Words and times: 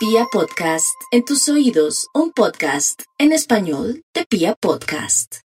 Pia 0.00 0.24
Podcast, 0.32 0.94
en 1.10 1.26
tus 1.26 1.46
oídos, 1.50 2.06
un 2.14 2.32
podcast 2.32 3.02
en 3.18 3.32
español 3.32 4.02
de 4.14 4.24
Pia 4.24 4.54
Podcast. 4.58 5.40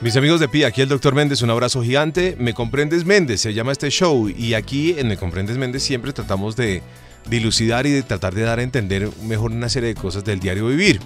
Mis 0.00 0.16
amigos 0.16 0.40
de 0.40 0.48
Pia, 0.48 0.68
aquí 0.68 0.80
el 0.80 0.88
doctor 0.88 1.14
Méndez, 1.14 1.42
un 1.42 1.50
abrazo 1.50 1.82
gigante. 1.82 2.34
Me 2.38 2.54
comprendes 2.54 3.04
Méndez, 3.04 3.42
se 3.42 3.52
llama 3.52 3.72
este 3.72 3.90
show 3.90 4.30
y 4.30 4.54
aquí 4.54 4.94
en 4.96 5.08
Me 5.08 5.18
comprendes 5.18 5.58
Méndez 5.58 5.82
siempre 5.82 6.14
tratamos 6.14 6.56
de 6.56 6.80
dilucidar 7.28 7.84
y 7.84 7.90
de 7.90 8.02
tratar 8.02 8.34
de 8.34 8.44
dar 8.44 8.58
a 8.58 8.62
entender 8.62 9.10
mejor 9.22 9.50
una 9.50 9.68
serie 9.68 9.90
de 9.90 10.00
cosas 10.00 10.24
del 10.24 10.40
diario 10.40 10.66
vivir. 10.66 11.00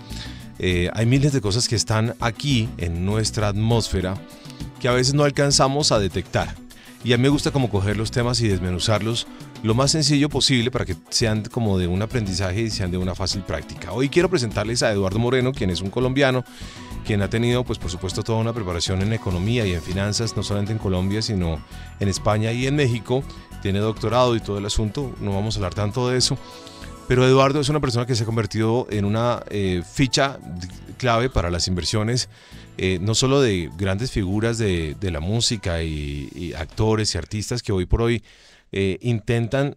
Eh, 0.61 0.89
hay 0.95 1.07
miles 1.07 1.33
de 1.33 1.41
cosas 1.41 1.67
que 1.67 1.75
están 1.75 2.15
aquí 2.21 2.69
en 2.79 3.05
nuestra 3.05 3.49
atmósfera 3.49 4.15
que 4.79 4.87
a 4.87 4.93
veces 4.93 5.15
no 5.15 5.25
alcanzamos 5.25 5.91
a 5.91 5.99
detectar. 5.99 6.55
Y 7.03 7.13
a 7.13 7.17
mí 7.17 7.23
me 7.23 7.29
gusta 7.31 7.51
como 7.51 7.71
coger 7.71 7.97
los 7.97 8.11
temas 8.11 8.41
y 8.41 8.47
desmenuzarlos 8.47 9.27
lo 9.63 9.75
más 9.75 9.91
sencillo 9.91 10.29
posible 10.29 10.71
para 10.71 10.85
que 10.85 10.97
sean 11.11 11.43
como 11.45 11.79
de 11.79 11.87
un 11.87 12.01
aprendizaje 12.03 12.63
y 12.63 12.71
sean 12.71 12.91
de 12.91 12.99
una 12.99 13.15
fácil 13.15 13.43
práctica. 13.43 13.93
Hoy 13.93 14.09
quiero 14.09 14.31
presentarles 14.31 14.83
a 14.83 14.91
Eduardo 14.91 15.19
Moreno, 15.19 15.53
quien 15.53 15.71
es 15.71 15.81
un 15.83 15.91
colombiano, 15.91 16.45
quien 17.05 17.23
ha 17.23 17.29
tenido, 17.29 17.65
pues 17.65 17.79
por 17.79 17.91
supuesto, 17.91 18.23
toda 18.23 18.39
una 18.39 18.53
preparación 18.53 19.03
en 19.03 19.13
economía 19.13 19.67
y 19.67 19.75
en 19.75 19.83
finanzas, 19.83 20.37
no 20.37 20.43
solamente 20.43 20.73
en 20.73 20.79
Colombia, 20.79 21.21
sino 21.21 21.63
en 21.99 22.09
España 22.09 22.53
y 22.53 22.67
en 22.67 22.77
México. 22.77 23.23
Tiene 23.63 23.81
doctorado 23.81 24.35
y 24.35 24.41
todo 24.41 24.59
el 24.59 24.65
asunto, 24.65 25.15
no 25.21 25.35
vamos 25.35 25.57
a 25.57 25.59
hablar 25.59 25.75
tanto 25.75 26.09
de 26.09 26.17
eso. 26.17 26.39
Pero 27.07 27.27
Eduardo 27.27 27.61
es 27.61 27.69
una 27.69 27.81
persona 27.81 28.07
que 28.07 28.15
se 28.15 28.23
ha 28.23 28.27
convertido 28.27 28.87
en 28.89 29.05
una 29.05 29.43
eh, 29.51 29.83
ficha 29.85 30.39
clave 30.97 31.29
para 31.29 31.51
las 31.51 31.67
inversiones, 31.67 32.29
eh, 32.83 32.99
no 32.99 33.15
solo 33.15 33.43
de 33.43 33.71
grandes 33.77 34.11
figuras 34.11 34.57
de, 34.57 34.97
la 35.03 35.21
música 35.21 35.83
y, 35.83 36.55
actores 36.57 37.15
y 37.15 37.19
artistas 37.19 37.63
que 37.63 37.73
hoy 37.73 37.85
por 37.85 38.01
hoy 38.01 38.25
eh, 38.73 38.97
intentan, 39.03 39.77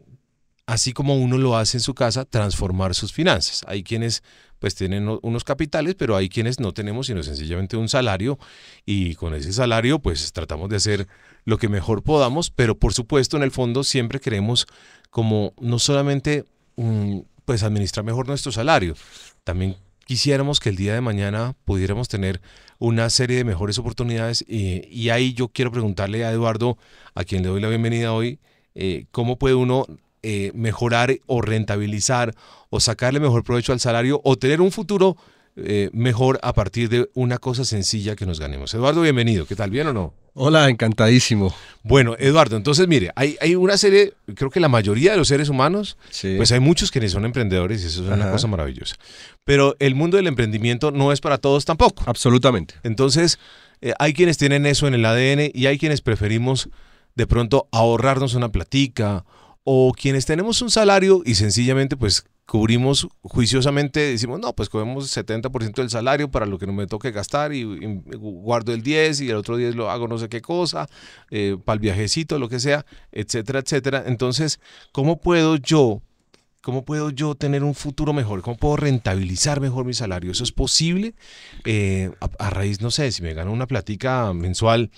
así 0.67 0.93
como 0.93 1.17
uno 1.17 1.37
lo 1.37 1.57
hace 1.57 1.75
en 1.75 1.81
su 1.81 1.95
casa, 1.95 2.23
transformar 2.23 2.95
sus 2.95 3.11
finanzas. 3.11 3.65
Hay 3.67 3.83
quienes 3.83 4.23
pues 4.57 4.75
tienen 4.75 5.19
unos 5.21 5.43
capitales, 5.43 5.95
pero 5.95 6.15
hay 6.15 6.29
quienes 6.29 6.61
no 6.61 6.71
tenemos 6.71 7.07
sino 7.07 7.23
sencillamente 7.23 7.75
un 7.75 7.89
salario 7.89 8.39
y 8.85 9.15
con 9.15 9.35
ese 9.35 9.51
salario 9.51 9.99
pues 9.99 10.31
tratamos 10.31 10.69
de 10.69 10.77
hacer 10.77 11.09
lo 11.43 11.57
que 11.57 11.67
mejor 11.67 12.03
podamos, 12.03 12.51
pero 12.51 12.79
por 12.79 12.93
supuesto 12.93 13.35
en 13.35 13.43
el 13.43 13.51
fondo 13.51 13.83
siempre 13.83 14.21
queremos 14.21 14.65
como 15.09 15.53
no 15.59 15.77
solamente 15.77 16.45
mm, 16.77 17.19
pues 17.43 17.63
administrar 17.63 18.05
mejor 18.05 18.29
nuestro 18.29 18.53
salario, 18.53 18.95
también 19.43 19.75
quisiéramos 20.05 20.59
que 20.59 20.69
el 20.69 20.75
día 20.75 20.93
de 20.93 21.01
mañana 21.01 21.55
pudiéramos 21.65 22.07
tener 22.07 22.41
una 22.79 23.09
serie 23.09 23.37
de 23.37 23.43
mejores 23.43 23.77
oportunidades 23.77 24.43
y, 24.47 25.09
ahí 25.09 25.33
yo 25.33 25.47
quiero 25.47 25.71
preguntarle 25.71 26.25
a 26.25 26.31
Eduardo, 26.31 26.77
a 27.15 27.23
quien 27.23 27.43
le 27.43 27.49
doy 27.49 27.61
la 27.61 27.69
bienvenida 27.69 28.13
hoy, 28.13 28.39
eh, 28.75 29.05
cómo 29.11 29.37
puede 29.37 29.55
uno 29.55 29.85
eh, 30.21 30.51
mejorar 30.53 31.17
o 31.25 31.41
rentabilizar 31.41 32.33
o 32.69 32.79
sacarle 32.79 33.19
mejor 33.19 33.43
provecho 33.43 33.73
al 33.73 33.79
salario 33.79 34.21
o 34.23 34.37
tener 34.37 34.61
un 34.61 34.71
futuro 34.71 35.17
eh, 35.55 35.89
mejor 35.93 36.39
a 36.41 36.53
partir 36.53 36.89
de 36.89 37.09
una 37.13 37.37
cosa 37.37 37.63
sencilla 37.63 38.15
que 38.15 38.25
nos 38.25 38.39
ganemos. 38.39 38.73
Eduardo, 38.73 39.01
bienvenido. 39.01 39.45
¿Qué 39.45 39.55
tal? 39.55 39.69
¿Bien 39.69 39.87
o 39.87 39.93
no? 39.93 40.13
Hola, 40.35 40.67
encantadísimo. 40.67 41.53
Bueno, 41.83 42.15
Eduardo, 42.17 42.57
entonces 42.57 42.87
mire, 42.87 43.11
hay, 43.15 43.37
hay 43.39 43.53
una 43.53 43.77
serie, 43.77 44.13
creo 44.33 44.49
que 44.49 44.59
la 44.59 44.67
mayoría 44.67 45.11
de 45.11 45.17
los 45.17 45.27
seres 45.27 45.49
humanos, 45.49 45.95
pues 46.37 46.51
hay 46.51 46.59
muchos 46.59 46.89
que 46.89 47.07
son 47.07 47.25
emprendedores 47.25 47.83
y 47.83 47.87
eso 47.87 48.03
es 48.03 48.09
una 48.09 48.31
cosa 48.31 48.47
maravillosa. 48.47 48.95
Pero 49.43 49.75
el 49.77 49.93
mundo 49.93 50.17
del 50.17 50.25
emprendimiento 50.25 50.89
no 50.89 51.11
es 51.11 51.21
para 51.21 51.37
todos 51.37 51.65
tampoco. 51.65 52.03
Absolutamente. 52.07 52.73
Entonces, 52.81 53.37
eh, 53.81 53.93
hay 53.99 54.13
quienes 54.13 54.39
tienen 54.39 54.65
eso 54.65 54.87
en 54.87 54.95
el 54.95 55.05
ADN 55.05 55.51
y 55.53 55.67
hay 55.67 55.77
quienes 55.77 56.01
preferimos 56.01 56.69
de 57.13 57.27
pronto 57.27 57.67
ahorrarnos 57.71 58.33
una 58.33 58.51
platica 58.51 59.25
o 59.63 59.93
quienes 59.93 60.25
tenemos 60.25 60.63
un 60.63 60.71
salario 60.71 61.21
y 61.25 61.35
sencillamente 61.35 61.95
pues 61.95 62.25
cubrimos 62.45 63.07
juiciosamente, 63.21 63.99
decimos, 64.01 64.39
no, 64.39 64.53
pues 64.53 64.69
cogemos 64.69 65.15
70% 65.15 65.75
del 65.75 65.89
salario 65.89 66.29
para 66.29 66.45
lo 66.45 66.59
que 66.59 66.67
no 66.67 66.73
me 66.73 66.87
toque 66.87 67.11
gastar 67.11 67.53
y, 67.53 67.63
guardo 67.63 68.73
el 68.73 68.83
10 68.83 69.21
y 69.21 69.29
el 69.29 69.37
otro 69.37 69.57
10 69.57 69.75
lo 69.75 69.89
hago 69.89 70.07
no 70.07 70.17
sé 70.17 70.29
qué 70.29 70.41
cosa, 70.41 70.87
eh, 71.31 71.57
para 71.63 71.75
el 71.75 71.79
viajecito, 71.79 72.39
lo 72.39 72.49
que 72.49 72.59
sea, 72.59 72.85
etcétera, 73.11 73.59
etcétera. 73.59 74.03
Entonces, 74.05 74.59
¿cómo 74.91 75.19
puedo 75.19 75.55
yo, 75.55 76.01
cómo 76.61 76.83
puedo 76.83 77.09
yo 77.11 77.35
tener 77.35 77.63
un 77.63 77.75
futuro 77.75 78.13
mejor? 78.13 78.41
¿Cómo 78.41 78.57
puedo 78.57 78.75
rentabilizar 78.75 79.61
mejor 79.61 79.85
mi 79.85 79.93
salario? 79.93 80.31
¿Eso 80.31 80.43
es 80.43 80.51
posible? 80.51 81.15
Eh, 81.65 82.11
a, 82.39 82.49
raíz, 82.49 82.81
no 82.81 82.91
sé, 82.91 83.11
si 83.11 83.21
me 83.21 83.33
gano 83.33 83.53
una 83.53 83.67
platica 83.67 84.33
mensual, 84.33 84.91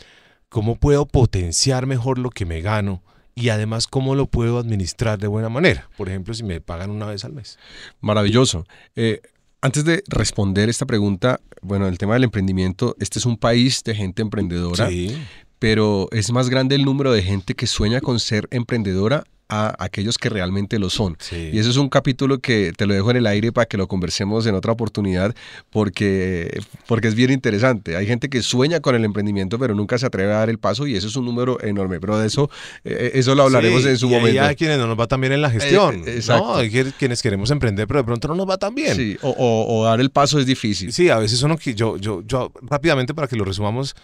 ¿cómo 0.50 0.76
puedo 0.76 1.06
potenciar 1.06 1.86
mejor 1.86 2.18
lo 2.18 2.32
que 2.32 2.46
me 2.46 2.62
gano? 2.62 3.04
Y 3.36 3.50
además 3.50 3.86
cómo 3.88 4.16
lo 4.16 4.28
puedo 4.28 4.58
administrar 4.58 5.20
de 5.20 5.28
buena 5.28 5.50
manera. 5.50 5.90
Por 5.98 6.08
ejemplo, 6.08 6.34
si 6.34 6.44
me 6.44 6.62
pagan 6.62 6.90
una 6.90 7.06
vez 7.06 7.26
al 7.26 7.34
mes. 7.34 7.60
Maravilloso. 8.00 8.66
Eh, 8.96 9.22
antes 9.62 9.84
de 9.84 10.04
responder 10.08 10.70
esta 10.70 10.86
pregunta, 10.86 11.42
bueno, 11.62 11.88
el 11.88 11.98
tema 11.98 12.14
del 12.14 12.24
emprendimiento, 12.24 12.96
este 13.00 13.20
es 13.20 13.26
un 13.26 13.38
país 13.38 13.84
de 13.84 13.94
gente 13.94 14.22
emprendedora, 14.22 14.88
sí. 14.88 15.18
pero 15.60 16.08
es 16.12 16.32
más 16.32 16.50
grande 16.50 16.76
el 16.76 16.86
número 16.86 17.12
de 17.12 17.24
gente 17.24 17.56
que 17.56 17.68
sueña 17.68 18.00
con 18.00 18.20
ser 18.20 18.48
emprendedora 18.52 19.26
a 19.48 19.76
aquellos 19.84 20.18
que 20.18 20.30
realmente 20.30 20.80
lo 20.80 20.90
son. 20.90 21.18
Y 21.32 21.58
eso 21.60 21.70
es 21.70 21.78
un 21.78 21.90
capítulo 21.90 22.40
que 22.40 22.74
te 22.76 22.86
lo 22.86 22.94
dejo 22.94 23.12
en 23.12 23.18
el 23.18 23.28
aire 23.28 23.52
para 23.52 23.66
que 23.66 23.78
lo 23.78 23.88
conversemos 23.88 24.46
en 24.48 24.56
otra 24.56 24.72
oportunidad 24.72 25.36
porque, 25.70 26.60
porque 26.88 27.08
es 27.08 27.16
bien 27.16 27.32
interesante. 27.32 27.96
Hay 27.96 28.08
gente 28.08 28.30
que 28.30 28.42
sueña 28.42 28.80
con 28.80 28.96
el 28.96 29.06
emprendimiento 29.06 29.60
pero 29.60 29.76
nunca 29.76 29.98
se 29.98 30.06
atreve 30.06 30.34
a 30.34 30.38
dar 30.38 30.50
el 30.50 30.58
paso 30.58 30.88
y 30.88 30.96
eso 30.96 31.08
es 31.08 31.16
un 31.16 31.26
número 31.26 31.62
enorme. 31.62 32.00
Pero 32.00 32.18
de 32.18 32.28
eso, 32.28 32.50
eh, 32.84 33.12
eso 33.14 33.36
lo 33.36 33.44
hablaremos 33.44 33.86
en 33.86 33.98
su 33.98 34.08
y 34.08 34.10
momento. 34.12 34.42
Hay 34.42 34.56
quienes 34.56 34.78
no 34.78 34.88
nos 34.88 35.00
va 35.00 35.08
tan 35.08 35.22
bien 35.22 35.34
en 35.34 35.42
la 35.42 35.50
gestión. 35.50 36.04
Eh, 36.06 36.22
¿no? 36.28 36.56
Hay 36.56 36.70
quienes 36.70 37.22
queremos 37.22 37.52
emprender 37.52 37.86
pero 37.88 38.00
de 38.00 38.04
pronto 38.04 38.28
no 38.28 38.36
nos 38.36 38.50
va 38.50 38.58
tan 38.58 38.74
bien. 38.74 38.96
Sí, 38.96 39.18
o, 39.22 39.84
dar 39.86 40.00
el 40.00 40.10
paso 40.10 40.40
es 40.40 40.46
difícil. 40.46 40.92
Sí, 40.92 41.10
a 41.10 41.18
veces 41.18 41.42
uno, 41.44 41.58
yo, 41.58 41.98
yo, 41.98 42.22
yo 42.26 42.52
rápidamente 42.62 43.14
para 43.14 43.28
que 43.28 43.36
lo 43.36 43.46
resumamos, 43.46 43.96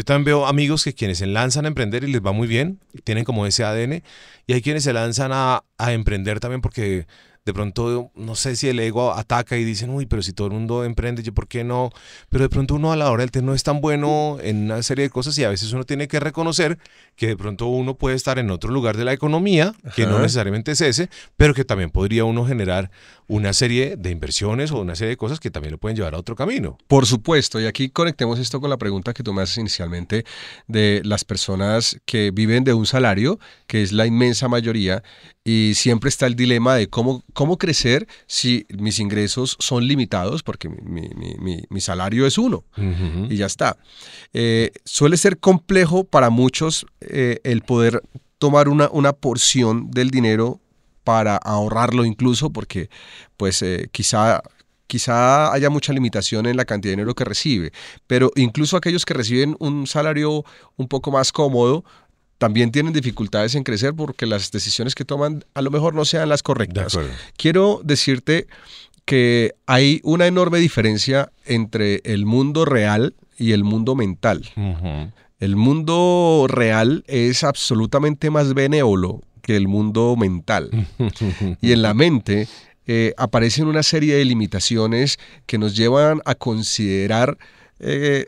yo 0.00 0.04
también 0.04 0.24
veo 0.24 0.46
amigos 0.46 0.82
que 0.82 0.94
quienes 0.94 1.18
se 1.18 1.26
lanzan 1.26 1.66
a 1.66 1.68
emprender 1.68 2.04
y 2.04 2.10
les 2.10 2.24
va 2.24 2.32
muy 2.32 2.48
bien, 2.48 2.80
tienen 3.04 3.24
como 3.24 3.44
ese 3.44 3.64
ADN, 3.64 4.02
y 4.46 4.54
hay 4.54 4.62
quienes 4.62 4.82
se 4.82 4.94
lanzan 4.94 5.30
a, 5.30 5.62
a 5.76 5.92
emprender 5.92 6.40
también 6.40 6.62
porque 6.62 7.06
de 7.44 7.52
pronto, 7.52 8.10
no 8.14 8.34
sé 8.34 8.56
si 8.56 8.68
el 8.68 8.78
ego 8.80 9.12
ataca 9.12 9.58
y 9.58 9.64
dicen, 9.64 9.90
uy, 9.90 10.06
pero 10.06 10.22
si 10.22 10.32
todo 10.32 10.46
el 10.46 10.54
mundo 10.54 10.84
emprende, 10.84 11.22
¿yo 11.22 11.34
por 11.34 11.48
qué 11.48 11.64
no? 11.64 11.90
Pero 12.30 12.44
de 12.44 12.48
pronto 12.48 12.76
uno 12.76 12.92
a 12.92 12.96
la 12.96 13.10
hora 13.10 13.22
del 13.22 13.30
té 13.30 13.42
no 13.42 13.54
es 13.54 13.62
tan 13.62 13.82
bueno 13.82 14.38
en 14.42 14.64
una 14.64 14.82
serie 14.82 15.04
de 15.04 15.10
cosas 15.10 15.36
y 15.36 15.44
a 15.44 15.50
veces 15.50 15.72
uno 15.72 15.84
tiene 15.84 16.08
que 16.08 16.18
reconocer 16.18 16.78
que 17.16 17.26
de 17.26 17.36
pronto 17.36 17.66
uno 17.66 17.94
puede 17.94 18.16
estar 18.16 18.38
en 18.38 18.50
otro 18.50 18.70
lugar 18.70 18.96
de 18.96 19.04
la 19.04 19.12
economía, 19.12 19.74
que 19.96 20.06
no 20.06 20.18
necesariamente 20.18 20.72
es 20.72 20.80
ese, 20.80 21.10
pero 21.36 21.52
que 21.52 21.64
también 21.64 21.90
podría 21.90 22.24
uno 22.24 22.46
generar 22.46 22.90
una 23.30 23.52
serie 23.52 23.96
de 23.96 24.10
inversiones 24.10 24.72
o 24.72 24.80
una 24.80 24.96
serie 24.96 25.10
de 25.10 25.16
cosas 25.16 25.38
que 25.38 25.52
también 25.52 25.70
lo 25.70 25.78
pueden 25.78 25.96
llevar 25.96 26.14
a 26.16 26.18
otro 26.18 26.34
camino. 26.34 26.76
Por 26.88 27.06
supuesto, 27.06 27.60
y 27.60 27.66
aquí 27.66 27.88
conectemos 27.88 28.40
esto 28.40 28.60
con 28.60 28.70
la 28.70 28.76
pregunta 28.76 29.14
que 29.14 29.22
tú 29.22 29.32
me 29.32 29.40
haces 29.40 29.58
inicialmente 29.58 30.24
de 30.66 31.00
las 31.04 31.24
personas 31.24 32.00
que 32.06 32.32
viven 32.32 32.64
de 32.64 32.74
un 32.74 32.86
salario, 32.86 33.38
que 33.68 33.82
es 33.82 33.92
la 33.92 34.04
inmensa 34.04 34.48
mayoría, 34.48 35.04
y 35.44 35.74
siempre 35.76 36.08
está 36.08 36.26
el 36.26 36.34
dilema 36.34 36.74
de 36.74 36.88
cómo, 36.88 37.22
cómo 37.32 37.56
crecer 37.56 38.08
si 38.26 38.66
mis 38.76 38.98
ingresos 38.98 39.56
son 39.60 39.86
limitados, 39.86 40.42
porque 40.42 40.68
mi, 40.68 41.80
salario 41.80 42.26
es 42.26 42.36
uno 42.36 42.64
y 43.28 43.36
ya 43.36 43.46
está. 43.46 43.76
Eh, 44.32 44.72
suele 44.84 45.16
ser 45.16 45.38
complejo 45.38 46.02
para 46.02 46.30
muchos 46.30 46.84
eh, 47.00 47.38
el 47.44 47.62
poder 47.62 48.02
tomar 48.38 48.68
una, 48.68 48.90
una 48.90 49.12
porción 49.12 49.88
del 49.92 50.10
dinero 50.10 50.60
para 51.10 51.34
ahorrarlo 51.38 52.04
incluso, 52.04 52.50
porque 52.50 52.88
pues 53.36 53.62
eh, 53.62 53.88
quizá 53.90 54.40
quizá 54.86 55.52
haya 55.52 55.68
mucha 55.68 55.92
limitación 55.92 56.46
en 56.46 56.56
la 56.56 56.64
cantidad 56.64 56.90
de 56.90 56.96
dinero 56.98 57.16
que 57.16 57.24
recibe, 57.24 57.72
pero 58.06 58.30
incluso 58.36 58.76
aquellos 58.76 59.04
que 59.04 59.14
reciben 59.14 59.56
un 59.58 59.88
salario 59.88 60.44
un 60.76 60.86
poco 60.86 61.10
más 61.10 61.32
cómodo 61.32 61.84
también 62.38 62.70
tienen 62.70 62.92
dificultades 62.92 63.56
en 63.56 63.64
crecer 63.64 63.92
porque 63.92 64.24
las 64.24 64.52
decisiones 64.52 64.94
que 64.94 65.04
toman 65.04 65.44
a 65.54 65.62
lo 65.62 65.72
mejor 65.72 65.94
no 65.94 66.04
sean 66.04 66.28
las 66.28 66.44
correctas. 66.44 66.96
Quiero 67.36 67.80
decirte 67.82 68.46
que 69.04 69.52
hay 69.66 70.00
una 70.04 70.28
enorme 70.28 70.58
diferencia 70.58 71.32
entre 71.44 72.02
el 72.04 72.24
mundo 72.24 72.64
real 72.64 73.14
y 73.36 73.50
el 73.50 73.64
mundo 73.64 73.96
mental. 73.96 74.48
El 75.40 75.56
mundo 75.56 76.46
real 76.48 77.02
es 77.08 77.42
absolutamente 77.42 78.30
más 78.30 78.54
benévolo 78.54 79.22
que 79.40 79.56
el 79.56 79.68
mundo 79.68 80.16
mental. 80.16 80.70
y 81.60 81.72
en 81.72 81.82
la 81.82 81.94
mente 81.94 82.48
eh, 82.86 83.14
aparecen 83.16 83.66
una 83.66 83.82
serie 83.82 84.16
de 84.16 84.24
limitaciones 84.24 85.18
que 85.46 85.58
nos 85.58 85.76
llevan 85.76 86.22
a 86.24 86.34
considerar 86.34 87.38
eh, 87.78 88.26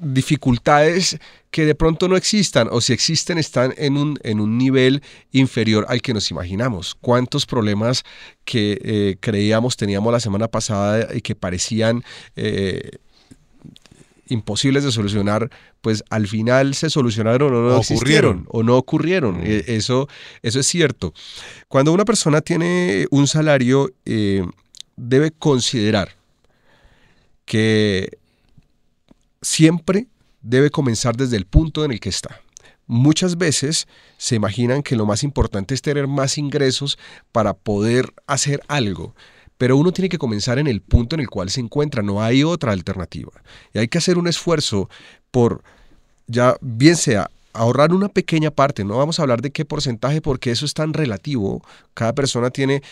dificultades 0.00 1.18
que 1.50 1.64
de 1.64 1.74
pronto 1.74 2.08
no 2.08 2.16
existan 2.16 2.68
o 2.72 2.80
si 2.80 2.92
existen 2.92 3.38
están 3.38 3.72
en 3.76 3.96
un, 3.96 4.18
en 4.24 4.40
un 4.40 4.58
nivel 4.58 5.02
inferior 5.30 5.86
al 5.88 6.02
que 6.02 6.12
nos 6.12 6.30
imaginamos. 6.30 6.96
¿Cuántos 7.00 7.46
problemas 7.46 8.02
que 8.44 8.80
eh, 8.82 9.16
creíamos 9.20 9.76
teníamos 9.76 10.12
la 10.12 10.20
semana 10.20 10.48
pasada 10.48 11.14
y 11.14 11.20
que 11.20 11.36
parecían 11.36 12.02
imposibles 14.28 14.84
de 14.84 14.92
solucionar, 14.92 15.50
pues 15.80 16.04
al 16.10 16.26
final 16.26 16.74
se 16.74 16.90
solucionaron 16.90 17.54
o 17.54 17.68
no 17.68 17.76
ocurrieron. 17.76 18.46
o 18.48 18.62
no 18.62 18.76
ocurrieron. 18.76 19.38
Mm. 19.38 19.44
Eh, 19.44 19.64
Eso, 19.68 20.08
eso 20.42 20.60
es 20.60 20.66
cierto. 20.66 21.12
Cuando 21.68 21.92
una 21.92 22.04
persona 22.04 22.40
tiene 22.40 23.06
un 23.10 23.26
salario, 23.26 23.90
eh, 24.04 24.44
debe 24.96 25.30
considerar 25.30 26.16
que 27.44 28.18
siempre 29.42 30.06
debe 30.40 30.70
comenzar 30.70 31.16
desde 31.16 31.36
el 31.36 31.46
punto 31.46 31.84
en 31.84 31.92
el 31.92 32.00
que 32.00 32.08
está. 32.08 32.40
Muchas 32.86 33.38
veces 33.38 33.88
se 34.18 34.34
imaginan 34.34 34.82
que 34.82 34.96
lo 34.96 35.06
más 35.06 35.22
importante 35.22 35.74
es 35.74 35.80
tener 35.80 36.06
más 36.06 36.36
ingresos 36.36 36.98
para 37.32 37.54
poder 37.54 38.12
hacer 38.26 38.62
algo, 38.68 39.14
pero 39.58 39.76
uno 39.76 39.92
tiene 39.92 40.08
que 40.08 40.18
comenzar 40.18 40.58
en 40.58 40.66
el 40.66 40.80
punto 40.80 41.16
en 41.16 41.20
el 41.20 41.28
cual 41.28 41.50
se 41.50 41.60
encuentra, 41.60 42.02
no 42.02 42.22
hay 42.22 42.44
otra 42.44 42.72
alternativa. 42.72 43.32
Y 43.72 43.78
hay 43.78 43.88
que 43.88 43.98
hacer 43.98 44.18
un 44.18 44.26
esfuerzo 44.26 44.88
por, 45.30 45.62
ya 46.26 46.56
bien 46.60 46.96
sea 46.96 47.30
ahorrar 47.52 47.92
una 47.92 48.08
pequeña 48.08 48.50
parte, 48.50 48.84
no 48.84 48.98
vamos 48.98 49.18
a 49.18 49.22
hablar 49.22 49.40
de 49.40 49.52
qué 49.52 49.64
porcentaje 49.64 50.20
porque 50.20 50.50
eso 50.50 50.66
es 50.66 50.74
tan 50.74 50.92
relativo, 50.92 51.62
cada 51.94 52.12
persona 52.12 52.50
tiene 52.50 52.82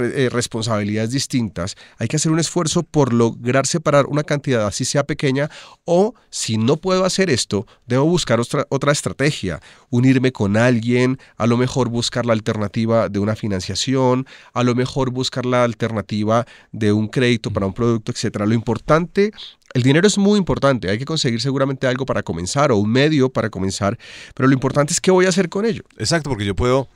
eh, 0.00 0.28
responsabilidades 0.30 1.10
distintas, 1.12 1.76
hay 1.98 2.08
que 2.08 2.16
hacer 2.16 2.32
un 2.32 2.40
esfuerzo 2.40 2.82
por 2.82 3.12
lograr 3.12 3.66
separar 3.66 4.06
una 4.06 4.24
cantidad 4.24 4.66
así 4.66 4.84
sea 4.84 5.04
pequeña 5.04 5.50
o 5.84 6.14
si 6.30 6.58
no 6.58 6.76
puedo 6.78 7.04
hacer 7.04 7.30
esto, 7.30 7.66
debo 7.86 8.04
buscar 8.04 8.40
otra, 8.40 8.66
otra 8.70 8.90
estrategia, 8.92 9.60
unirme 9.90 10.32
con 10.32 10.56
alguien, 10.56 11.18
a 11.36 11.46
lo 11.46 11.56
mejor 11.56 11.88
buscar 11.90 12.26
la 12.26 12.32
alternativa 12.32 13.08
de 13.08 13.20
una 13.20 13.36
financiación, 13.36 14.26
a 14.52 14.64
lo 14.64 14.74
mejor 14.74 15.10
buscar 15.10 15.46
la 15.46 15.62
alternativa 15.62 16.44
de 16.72 16.92
un 16.92 17.06
crédito 17.08 17.52
para 17.52 17.66
un 17.66 17.72
producto, 17.72 18.10
etcétera. 18.12 18.46
Lo 18.46 18.54
importante 18.54 19.30
el 19.74 19.82
dinero 19.82 20.06
es 20.06 20.16
muy 20.16 20.38
importante, 20.38 20.88
hay 20.88 20.98
que 20.98 21.04
conseguir 21.04 21.42
seguramente 21.42 21.86
algo 21.86 22.06
para 22.06 22.22
comenzar 22.22 22.72
o 22.72 22.78
un 22.78 22.90
medio 22.90 23.28
para 23.28 23.50
comenzar, 23.50 23.98
pero 24.34 24.48
lo 24.48 24.54
importante 24.54 24.94
es 24.94 25.00
qué 25.00 25.10
voy 25.10 25.26
a 25.26 25.28
hacer 25.28 25.50
con 25.50 25.66
ello. 25.66 25.82
Exacto, 25.98 26.30
porque 26.30 26.46
yo 26.46 26.54
puedo, 26.56 26.84
pu- 26.86 26.88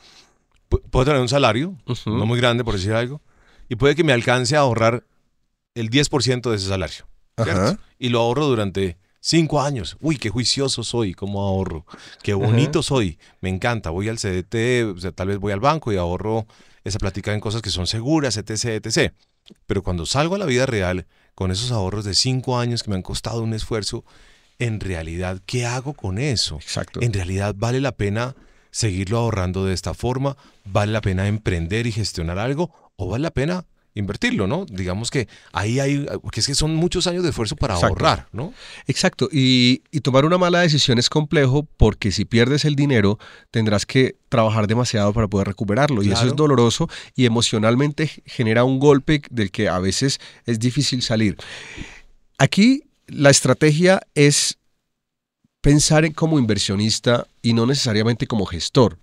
puedo 0.78 1.04
tener 1.04 1.20
un 1.20 1.28
salario, 1.28 1.76
no 2.06 2.26
muy 2.26 2.38
grande 2.38 2.64
por 2.64 2.74
decir 2.74 2.92
algo, 2.92 3.20
y 3.68 3.76
puede 3.76 3.94
que 3.94 4.04
me 4.04 4.12
alcance 4.12 4.56
a 4.56 4.60
ahorrar 4.60 5.04
el 5.74 5.90
10% 5.90 6.50
de 6.50 6.56
ese 6.56 6.68
salario. 6.68 7.06
Y 7.98 8.08
lo 8.10 8.20
ahorro 8.20 8.46
durante 8.46 8.98
cinco 9.20 9.62
años. 9.62 9.96
Uy, 10.00 10.18
qué 10.18 10.28
juicioso 10.28 10.84
soy, 10.84 11.14
cómo 11.14 11.42
ahorro. 11.42 11.86
Qué 12.22 12.34
bonito 12.34 12.82
soy. 12.82 13.18
Me 13.40 13.48
encanta. 13.48 13.90
Voy 13.90 14.08
al 14.08 14.18
CDT, 14.18 14.94
o 14.94 14.98
sea, 14.98 15.12
tal 15.12 15.28
vez 15.28 15.38
voy 15.38 15.52
al 15.52 15.60
banco 15.60 15.92
y 15.92 15.96
ahorro 15.96 16.46
esa 16.84 16.98
plática 16.98 17.32
en 17.32 17.40
cosas 17.40 17.62
que 17.62 17.70
son 17.70 17.86
seguras, 17.86 18.36
etc, 18.36 18.84
etc. 18.84 19.12
Pero 19.66 19.82
cuando 19.82 20.04
salgo 20.04 20.34
a 20.34 20.38
la 20.38 20.46
vida 20.46 20.66
real, 20.66 21.06
con 21.34 21.50
esos 21.50 21.72
ahorros 21.72 22.04
de 22.04 22.14
cinco 22.14 22.58
años 22.58 22.82
que 22.82 22.90
me 22.90 22.96
han 22.96 23.02
costado 23.02 23.42
un 23.42 23.54
esfuerzo, 23.54 24.04
en 24.58 24.80
realidad, 24.80 25.40
¿qué 25.46 25.64
hago 25.64 25.94
con 25.94 26.18
eso? 26.18 26.56
Exacto. 26.56 27.00
En 27.00 27.12
realidad, 27.12 27.54
¿vale 27.56 27.80
la 27.80 27.92
pena 27.92 28.34
seguirlo 28.72 29.18
ahorrando 29.18 29.64
de 29.64 29.74
esta 29.74 29.94
forma? 29.94 30.36
¿Vale 30.64 30.90
la 30.90 31.00
pena 31.00 31.28
emprender 31.28 31.86
y 31.86 31.92
gestionar 31.92 32.40
algo? 32.40 32.72
¿O 32.96 33.08
vale 33.08 33.22
la 33.22 33.30
pena 33.30 33.64
invertirlo, 33.94 34.46
no? 34.46 34.64
Digamos 34.68 35.10
que 35.10 35.28
ahí 35.52 35.78
hay, 35.78 36.06
porque 36.22 36.40
es 36.40 36.46
que 36.46 36.54
son 36.54 36.74
muchos 36.74 37.06
años 37.06 37.22
de 37.22 37.28
esfuerzo 37.28 37.56
para 37.56 37.74
Exacto. 37.74 37.92
ahorrar, 37.92 38.28
¿no? 38.32 38.54
Exacto, 38.86 39.28
y, 39.30 39.82
y 39.90 40.00
tomar 40.00 40.24
una 40.24 40.38
mala 40.38 40.60
decisión 40.60 40.98
es 40.98 41.10
complejo 41.10 41.68
porque 41.76 42.10
si 42.10 42.24
pierdes 42.24 42.64
el 42.64 42.74
dinero 42.74 43.18
tendrás 43.50 43.84
que 43.84 44.16
trabajar 44.28 44.66
demasiado 44.66 45.12
para 45.12 45.28
poder 45.28 45.48
recuperarlo 45.48 46.02
y 46.02 46.10
eso 46.10 46.26
es 46.26 46.34
doloroso 46.34 46.88
y 47.14 47.26
emocionalmente 47.26 48.10
genera 48.24 48.64
un 48.64 48.78
golpe 48.78 49.22
del 49.30 49.50
que 49.50 49.68
a 49.68 49.78
veces 49.78 50.20
es 50.46 50.58
difícil 50.58 51.02
salir. 51.02 51.36
Aquí 52.38 52.84
la 53.06 53.28
estrategia 53.30 54.00
es 54.14 54.58
pensar 55.62 56.04
en 56.04 56.12
como 56.12 56.38
inversionista 56.38 57.26
y 57.40 57.54
no 57.54 57.64
necesariamente 57.64 58.26
como 58.26 58.44
gestor. 58.44 58.98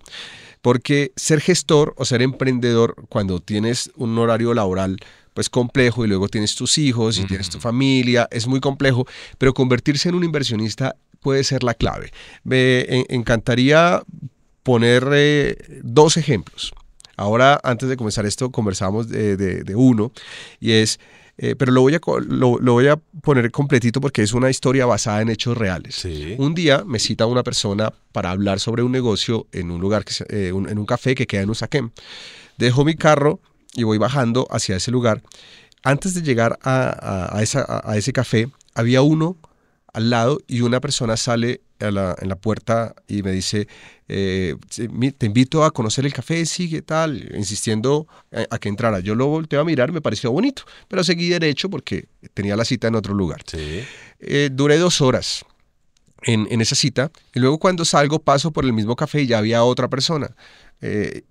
Porque 0.62 1.10
ser 1.16 1.40
gestor 1.40 1.94
o 1.96 2.04
ser 2.04 2.20
emprendedor 2.22 2.94
cuando 3.08 3.40
tienes 3.40 3.90
un 3.96 4.16
horario 4.18 4.54
laboral 4.54 4.96
pues 5.34 5.48
complejo 5.48 6.04
y 6.04 6.08
luego 6.08 6.28
tienes 6.28 6.54
tus 6.54 6.76
hijos 6.76 7.16
y 7.18 7.24
tienes 7.24 7.48
tu 7.48 7.58
familia, 7.60 8.28
es 8.30 8.46
muy 8.46 8.60
complejo, 8.60 9.06
pero 9.38 9.54
convertirse 9.54 10.08
en 10.10 10.16
un 10.16 10.24
inversionista 10.24 10.96
puede 11.20 11.44
ser 11.44 11.62
la 11.62 11.72
clave. 11.74 12.12
Me 12.44 12.80
en- 12.82 13.06
encantaría 13.08 14.02
poner 14.62 15.08
eh, 15.12 15.56
dos 15.82 16.16
ejemplos. 16.16 16.74
Ahora, 17.16 17.58
antes 17.62 17.88
de 17.88 17.96
comenzar 17.96 18.26
esto, 18.26 18.50
conversamos 18.50 19.08
de, 19.08 19.36
de- 19.36 19.62
de 19.62 19.74
uno 19.76 20.10
y 20.58 20.72
es, 20.72 20.98
eh, 21.42 21.54
pero 21.56 21.72
lo 21.72 21.80
voy, 21.80 21.94
a, 21.94 22.00
lo, 22.28 22.58
lo 22.58 22.72
voy 22.74 22.88
a 22.88 22.96
poner 22.96 23.50
completito 23.50 23.98
porque 24.00 24.22
es 24.22 24.34
una 24.34 24.50
historia 24.50 24.84
basada 24.84 25.22
en 25.22 25.30
hechos 25.30 25.56
reales. 25.56 25.94
Sí. 25.94 26.34
Un 26.38 26.54
día 26.54 26.84
me 26.86 26.98
cita 26.98 27.24
una 27.24 27.42
persona 27.42 27.92
para 28.12 28.30
hablar 28.30 28.60
sobre 28.60 28.82
un 28.82 28.92
negocio 28.92 29.46
en 29.52 29.70
un 29.70 29.80
lugar, 29.80 30.04
que 30.04 30.12
eh, 30.28 30.52
un- 30.52 30.68
en 30.68 30.78
un 30.78 30.84
café 30.84 31.14
que 31.14 31.26
queda 31.26 31.40
en 31.42 31.48
Usaquén. 31.50 31.92
Dejo 32.58 32.84
mi 32.84 32.94
carro 32.94 33.40
y 33.74 33.84
voy 33.84 33.96
bajando 33.96 34.46
hacia 34.50 34.76
ese 34.76 34.90
lugar. 34.90 35.22
Antes 35.82 36.12
de 36.12 36.20
llegar 36.20 36.58
a, 36.62 36.90
a- 37.30 37.38
a 37.38 37.42
esa- 37.42 37.64
a- 37.66 37.90
a 37.92 37.96
ese 37.96 38.12
café, 38.12 38.48
había 38.74 39.00
uno 39.00 39.36
al 39.92 40.10
lado 40.10 40.38
y 40.46 40.60
una 40.62 40.80
persona 40.80 41.16
sale 41.16 41.60
a 41.80 41.90
la- 41.90 42.14
en 42.20 42.28
la 42.28 42.36
puerta 42.36 42.94
y 43.08 43.22
me 43.22 43.32
dice, 43.32 43.66
eh, 44.08 44.54
te 45.18 45.26
invito 45.26 45.64
a 45.64 45.70
conocer 45.70 46.04
el 46.04 46.12
café, 46.12 46.44
sí, 46.46 46.68
¿qué 46.68 46.82
tal? 46.82 47.30
Insistiendo 47.36 48.06
a, 48.32 48.54
a 48.54 48.58
que 48.58 48.68
entrara. 48.68 49.00
Yo 49.00 49.14
lo 49.14 49.26
volteo 49.26 49.60
a 49.60 49.64
mirar, 49.64 49.90
me 49.92 50.00
pareció 50.02 50.30
bonito, 50.30 50.62
pero 50.88 51.02
seguí 51.04 51.28
derecho 51.28 51.70
porque 51.70 52.06
tenía 52.34 52.56
la 52.56 52.64
cita 52.64 52.88
en 52.88 52.96
otro 52.96 53.14
lugar. 53.14 53.40
Sí. 53.46 53.82
Eh, 54.20 54.50
duré 54.52 54.76
dos 54.78 55.00
horas 55.00 55.44
en, 56.22 56.46
en 56.50 56.60
esa 56.60 56.74
cita 56.74 57.10
y 57.34 57.40
luego 57.40 57.58
cuando 57.58 57.84
salgo 57.86 58.18
paso 58.18 58.50
por 58.50 58.64
el 58.66 58.74
mismo 58.74 58.94
café 58.94 59.22
y 59.22 59.26
ya 59.26 59.38
había 59.38 59.64
otra 59.64 59.88
persona. 59.88 60.34
eh, 60.82 61.24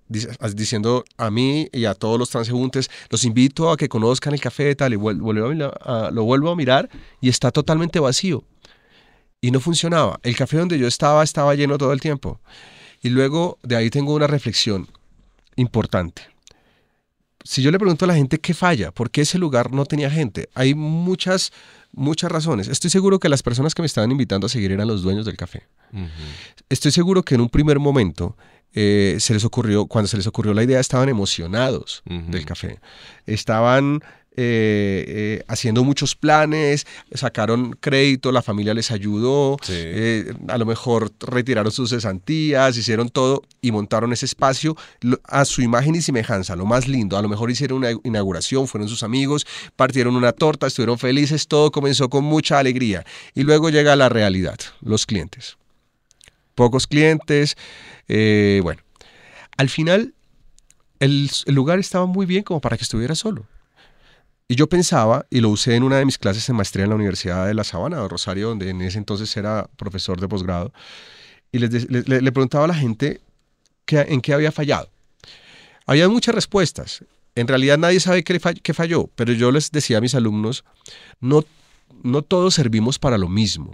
diciendo 0.54 1.04
a 1.16 1.28
mí 1.28 1.68
y 1.72 1.84
a 1.86 1.94
todos 1.94 2.18
los 2.20 2.30
transeúntes, 2.30 2.88
los 3.10 3.24
invito 3.24 3.70
a 3.72 3.76
que 3.76 3.88
conozcan 3.88 4.32
el 4.32 4.40
café 4.40 4.76
tal 4.76 4.92
y 4.92 4.96
vuel- 4.96 5.18
vuelvo 5.20 5.72
a- 5.80 6.10
lo 6.12 6.22
vuelvo 6.22 6.50
a 6.52 6.56
mirar 6.56 6.88
y 7.20 7.28
está 7.28 7.50
totalmente 7.50 7.98
vacío. 7.98 8.44
Y 9.40 9.50
no 9.50 9.60
funcionaba. 9.60 10.20
El 10.22 10.36
café 10.36 10.58
donde 10.58 10.78
yo 10.78 10.86
estaba 10.86 11.22
estaba 11.22 11.54
lleno 11.54 11.78
todo 11.78 11.92
el 11.92 12.00
tiempo. 12.00 12.40
Y 13.02 13.08
luego 13.08 13.58
de 13.62 13.76
ahí 13.76 13.90
tengo 13.90 14.14
una 14.14 14.26
reflexión 14.26 14.88
importante. 15.56 16.22
Si 17.42 17.62
yo 17.62 17.70
le 17.70 17.78
pregunto 17.78 18.04
a 18.04 18.08
la 18.08 18.14
gente 18.14 18.38
qué 18.38 18.52
falla, 18.52 18.90
por 18.92 19.10
qué 19.10 19.22
ese 19.22 19.38
lugar 19.38 19.72
no 19.72 19.86
tenía 19.86 20.10
gente, 20.10 20.50
hay 20.54 20.74
muchas, 20.74 21.52
muchas 21.92 22.30
razones. 22.30 22.68
Estoy 22.68 22.90
seguro 22.90 23.18
que 23.18 23.30
las 23.30 23.42
personas 23.42 23.74
que 23.74 23.80
me 23.80 23.86
estaban 23.86 24.10
invitando 24.10 24.46
a 24.46 24.50
seguir 24.50 24.72
eran 24.72 24.88
los 24.88 25.02
dueños 25.02 25.24
del 25.24 25.38
café. 25.38 25.66
Estoy 26.68 26.92
seguro 26.92 27.22
que 27.22 27.36
en 27.36 27.40
un 27.40 27.48
primer 27.48 27.78
momento 27.78 28.36
eh, 28.74 29.16
se 29.20 29.32
les 29.32 29.44
ocurrió, 29.44 29.86
cuando 29.86 30.08
se 30.08 30.18
les 30.18 30.26
ocurrió 30.26 30.52
la 30.52 30.62
idea, 30.62 30.80
estaban 30.80 31.08
emocionados 31.08 32.02
del 32.04 32.44
café. 32.44 32.78
Estaban 33.26 34.02
eh, 34.36 35.04
eh, 35.08 35.44
haciendo 35.48 35.82
muchos 35.82 36.14
planes, 36.14 36.86
sacaron 37.12 37.76
crédito, 37.80 38.30
la 38.30 38.42
familia 38.42 38.74
les 38.74 38.90
ayudó, 38.92 39.56
Sí. 39.60 39.72
eh, 39.74 40.34
a 40.48 40.56
lo 40.56 40.66
mejor 40.66 41.10
retiraron 41.20 41.72
sus 41.72 41.90
cesantías, 41.90 42.76
hicieron 42.76 43.08
todo 43.08 43.42
y 43.60 43.72
montaron 43.72 44.12
ese 44.12 44.26
espacio 44.26 44.76
a 45.24 45.44
su 45.44 45.62
imagen 45.62 45.96
y 45.96 46.00
semejanza, 46.00 46.54
lo 46.56 46.64
más 46.64 46.86
lindo. 46.86 47.18
A 47.18 47.22
lo 47.22 47.28
mejor 47.28 47.50
hicieron 47.50 47.78
una 47.78 47.90
inauguración, 48.04 48.68
fueron 48.68 48.88
sus 48.88 49.02
amigos, 49.02 49.46
partieron 49.76 50.14
una 50.14 50.32
torta, 50.32 50.68
estuvieron 50.68 50.98
felices, 50.98 51.48
todo 51.48 51.70
comenzó 51.72 52.08
con 52.08 52.24
mucha 52.24 52.58
alegría. 52.58 53.04
Y 53.34 53.42
luego 53.42 53.68
llega 53.68 53.96
la 53.96 54.08
realidad, 54.08 54.58
los 54.80 55.06
clientes. 55.06 55.56
Pocos 56.54 56.86
clientes, 56.86 57.56
bueno. 58.08 58.80
Al 59.56 59.68
final, 59.68 60.14
el, 61.00 61.30
el 61.46 61.54
lugar 61.54 61.78
estaba 61.78 62.06
muy 62.06 62.26
bien 62.26 62.42
como 62.44 62.60
para 62.60 62.76
que 62.78 62.84
estuviera 62.84 63.14
solo. 63.14 63.46
Y 64.50 64.56
yo 64.56 64.66
pensaba, 64.68 65.26
y 65.30 65.38
lo 65.40 65.48
usé 65.48 65.76
en 65.76 65.84
una 65.84 65.98
de 65.98 66.04
mis 66.04 66.18
clases 66.18 66.44
de 66.44 66.52
maestría 66.54 66.82
en 66.82 66.90
la 66.90 66.96
Universidad 66.96 67.46
de 67.46 67.54
La 67.54 67.62
Sabana, 67.62 68.02
de 68.02 68.08
Rosario, 68.08 68.48
donde 68.48 68.68
en 68.70 68.80
ese 68.82 68.98
entonces 68.98 69.36
era 69.36 69.68
profesor 69.76 70.20
de 70.20 70.26
posgrado, 70.26 70.72
y 71.52 71.60
les 71.60 71.70
de- 71.70 72.20
le, 72.20 72.32
preguntaba 72.32 72.64
a 72.64 72.66
la 72.66 72.74
gente 72.74 73.20
qué- 73.84 74.06
en 74.08 74.20
qué 74.20 74.34
había 74.34 74.50
fallado. 74.50 74.88
Había 75.86 76.08
muchas 76.08 76.34
respuestas. 76.34 77.04
En 77.36 77.46
realidad 77.46 77.78
nadie 77.78 78.00
sabe 78.00 78.24
qué, 78.24 78.40
fall- 78.40 78.60
qué 78.60 78.74
falló, 78.74 79.08
pero 79.14 79.32
yo 79.32 79.52
les 79.52 79.70
decía 79.70 79.98
a 79.98 80.00
mis 80.00 80.16
alumnos, 80.16 80.64
no, 81.20 81.44
no 82.02 82.22
todos 82.22 82.54
servimos 82.54 82.98
para 82.98 83.18
lo 83.18 83.28
mismo. 83.28 83.72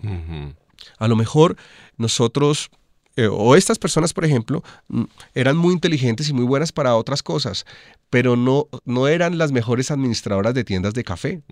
A 0.99 1.09
lo 1.09 1.17
mejor 1.17 1.57
nosotros, 1.97 2.69
eh, 3.17 3.29
o 3.31 3.57
estas 3.57 3.79
personas, 3.79 4.13
por 4.13 4.25
ejemplo, 4.25 4.63
mm, 4.89 5.05
eran 5.35 5.57
muy 5.57 5.73
inteligentes 5.73 6.29
y 6.29 6.33
muy 6.35 6.45
buenas 6.45 6.71
para 6.71 6.95
otras 6.97 7.23
cosas, 7.23 7.65
pero 8.11 8.37
no, 8.37 8.69
no 8.85 9.09
eran 9.09 9.39
las 9.39 9.53
mejores 9.53 9.91
administradoras 9.91 10.55
de 10.55 10.65
tiendas 10.65 10.95
de 10.95 11.03
café. 11.03 11.43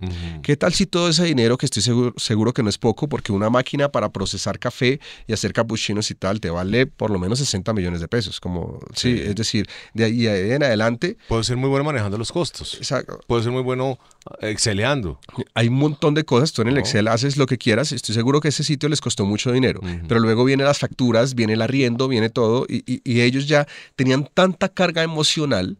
¿Qué 0.41 0.55
tal 0.55 0.73
si 0.73 0.85
todo 0.85 1.09
ese 1.09 1.25
dinero, 1.25 1.57
que 1.57 1.65
estoy 1.65 1.81
seguro, 1.81 2.13
seguro 2.17 2.53
que 2.53 2.63
no 2.63 2.69
es 2.69 2.77
poco, 2.77 3.09
porque 3.09 3.31
una 3.31 3.49
máquina 3.49 3.89
para 3.89 4.09
procesar 4.09 4.59
café 4.59 4.99
y 5.27 5.33
hacer 5.33 5.53
capuchinos 5.53 6.09
y 6.11 6.15
tal 6.15 6.39
te 6.39 6.49
vale 6.49 6.87
por 6.87 7.11
lo 7.11 7.19
menos 7.19 7.39
60 7.39 7.73
millones 7.73 7.99
de 7.99 8.07
pesos? 8.07 8.39
Como, 8.39 8.79
sí, 8.93 9.19
es 9.19 9.35
decir, 9.35 9.67
de 9.93 10.05
ahí 10.05 10.27
en 10.27 10.63
adelante. 10.63 11.17
Puedo 11.27 11.43
ser 11.43 11.57
muy 11.57 11.69
bueno 11.69 11.83
manejando 11.83 12.17
los 12.17 12.31
costos. 12.31 12.75
Exacto. 12.75 13.19
Puedo 13.27 13.43
ser 13.43 13.51
muy 13.51 13.63
bueno 13.63 13.99
exceleando. 14.39 15.19
Hay 15.55 15.67
un 15.67 15.75
montón 15.75 16.13
de 16.13 16.23
cosas. 16.23 16.53
Tú 16.53 16.61
en 16.61 16.69
el 16.69 16.77
Excel 16.77 17.07
haces 17.07 17.37
lo 17.37 17.47
que 17.47 17.57
quieras. 17.57 17.91
Estoy 17.91 18.15
seguro 18.15 18.39
que 18.39 18.47
ese 18.47 18.63
sitio 18.63 18.87
les 18.87 19.01
costó 19.01 19.25
mucho 19.25 19.51
dinero. 19.51 19.81
Pero 20.07 20.19
luego 20.19 20.45
vienen 20.45 20.65
las 20.65 20.79
facturas, 20.79 21.35
viene 21.35 21.54
el 21.55 21.61
arriendo, 21.61 22.07
viene 22.07 22.29
todo. 22.29 22.65
Y, 22.69 23.01
y 23.03 23.21
ellos 23.21 23.47
ya 23.47 23.67
tenían 23.95 24.29
tanta 24.33 24.69
carga 24.69 25.03
emocional 25.03 25.77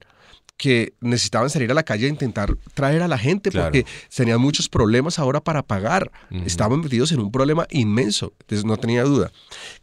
que 0.58 0.94
necesitaban 1.02 1.50
salir 1.50 1.70
a 1.72 1.74
la 1.74 1.84
calle 1.84 2.06
a 2.06 2.10
intentar 2.10 2.56
traer 2.74 3.02
a 3.02 3.08
la 3.08 3.18
gente 3.18 3.52
porque 3.52 3.86
tenían 4.16 4.40
muchos 4.40 4.70
problemas 4.70 5.20
ahora 5.20 5.42
para 5.42 5.64
pagar. 5.64 6.12
Estaban 6.46 6.80
metidos 6.80 7.12
en 7.12 7.20
un 7.20 7.32
problema 7.32 7.68
inmenso, 7.72 8.34
entonces 8.42 8.66
no 8.66 8.78
tenía 8.78 9.04
duda. 9.04 9.32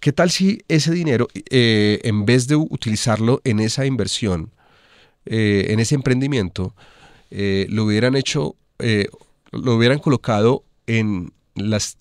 ¿Qué 0.01 0.13
tal 0.13 0.31
si 0.31 0.63
ese 0.69 0.93
dinero, 0.93 1.29
eh, 1.51 2.01
en 2.05 2.25
vez 2.25 2.47
de 2.47 2.57
utilizarlo 2.57 3.41
en 3.45 3.61
esa 3.61 3.85
inversión, 3.85 4.51
eh, 5.27 5.67
en 5.69 5.79
ese 5.79 5.95
emprendimiento, 5.95 6.75
eh, 7.31 7.67
lo 7.69 7.85
hubieran 7.85 8.17
hecho, 8.17 8.57
lo 9.51 9.77
hubieran 9.77 9.99
colocado 9.99 10.65
en 10.87 11.33
las 11.55 11.97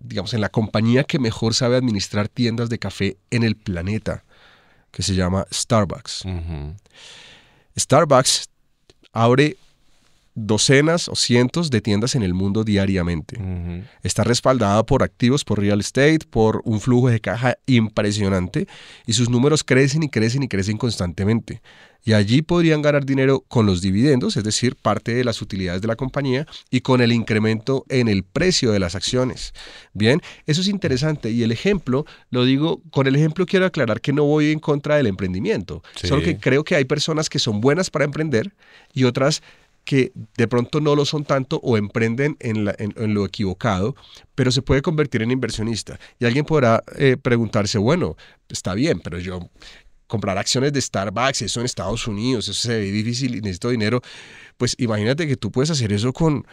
digamos, 0.00 0.34
en 0.34 0.40
la 0.40 0.48
compañía 0.48 1.04
que 1.04 1.18
mejor 1.18 1.54
sabe 1.54 1.76
administrar 1.76 2.28
tiendas 2.28 2.68
de 2.68 2.78
café 2.78 3.16
en 3.30 3.42
el 3.42 3.56
planeta, 3.56 4.24
que 4.90 5.02
se 5.02 5.14
llama 5.14 5.46
Starbucks. 5.52 6.24
Starbucks 7.78 8.48
abre 9.12 9.56
docenas 10.34 11.08
o 11.08 11.14
cientos 11.14 11.70
de 11.70 11.80
tiendas 11.80 12.14
en 12.14 12.22
el 12.22 12.34
mundo 12.34 12.64
diariamente. 12.64 13.38
Está 14.02 14.24
respaldada 14.24 14.84
por 14.84 15.02
activos, 15.02 15.44
por 15.44 15.60
real 15.60 15.80
estate, 15.80 16.20
por 16.30 16.62
un 16.64 16.80
flujo 16.80 17.08
de 17.08 17.20
caja 17.20 17.58
impresionante 17.66 18.66
y 19.06 19.12
sus 19.12 19.28
números 19.28 19.64
crecen 19.64 20.02
y 20.02 20.08
crecen 20.08 20.42
y 20.42 20.48
crecen 20.48 20.78
constantemente. 20.78 21.60
Y 22.04 22.14
allí 22.14 22.42
podrían 22.42 22.82
ganar 22.82 23.04
dinero 23.04 23.44
con 23.46 23.64
los 23.64 23.80
dividendos, 23.80 24.36
es 24.36 24.42
decir, 24.42 24.74
parte 24.74 25.14
de 25.14 25.22
las 25.22 25.40
utilidades 25.40 25.82
de 25.82 25.86
la 25.86 25.94
compañía 25.94 26.46
y 26.68 26.80
con 26.80 27.00
el 27.00 27.12
incremento 27.12 27.84
en 27.88 28.08
el 28.08 28.24
precio 28.24 28.72
de 28.72 28.80
las 28.80 28.96
acciones. 28.96 29.54
Bien, 29.92 30.20
eso 30.46 30.62
es 30.62 30.68
interesante 30.68 31.30
y 31.30 31.44
el 31.44 31.52
ejemplo, 31.52 32.04
lo 32.30 32.44
digo, 32.44 32.82
con 32.90 33.06
el 33.06 33.14
ejemplo 33.14 33.46
quiero 33.46 33.66
aclarar 33.66 34.00
que 34.00 34.12
no 34.12 34.24
voy 34.24 34.50
en 34.50 34.58
contra 34.58 34.96
del 34.96 35.06
emprendimiento, 35.06 35.82
solo 35.94 36.22
que 36.22 36.38
creo 36.38 36.64
que 36.64 36.74
hay 36.74 36.84
personas 36.84 37.28
que 37.28 37.38
son 37.38 37.60
buenas 37.60 37.88
para 37.88 38.04
emprender 38.04 38.52
y 38.92 39.04
otras 39.04 39.42
que 39.84 40.12
de 40.36 40.48
pronto 40.48 40.80
no 40.80 40.94
lo 40.94 41.04
son 41.04 41.24
tanto 41.24 41.58
o 41.62 41.76
emprenden 41.76 42.36
en, 42.40 42.64
lo 43.14 43.26
equivocado, 43.26 43.96
pero 44.34 44.50
se 44.52 44.62
puede 44.62 44.82
convertir 44.82 45.22
en 45.22 45.30
inversionista. 45.30 45.98
Y 46.18 46.24
alguien 46.24 46.44
podrá 46.44 46.82
eh, 46.96 47.16
preguntarse, 47.20 47.78
bueno, 47.78 48.16
está 48.48 48.74
bien, 48.74 49.00
pero 49.00 49.18
yo 49.18 49.50
comprar 50.06 50.38
acciones 50.38 50.72
de 50.72 50.80
Starbucks, 50.80 51.42
eso 51.42 51.60
en 51.60 51.66
Estados 51.66 52.06
Unidos, 52.06 52.48
eso 52.48 52.68
se 52.68 52.78
ve 52.78 52.92
difícil 52.92 53.34
y 53.34 53.40
necesito 53.40 53.70
dinero. 53.70 54.02
Pues 54.56 54.76
imagínate 54.78 55.26
que 55.26 55.36
tú 55.36 55.50
puedes 55.50 55.70
hacer 55.70 55.92
eso 55.92 56.12
con 56.12 56.46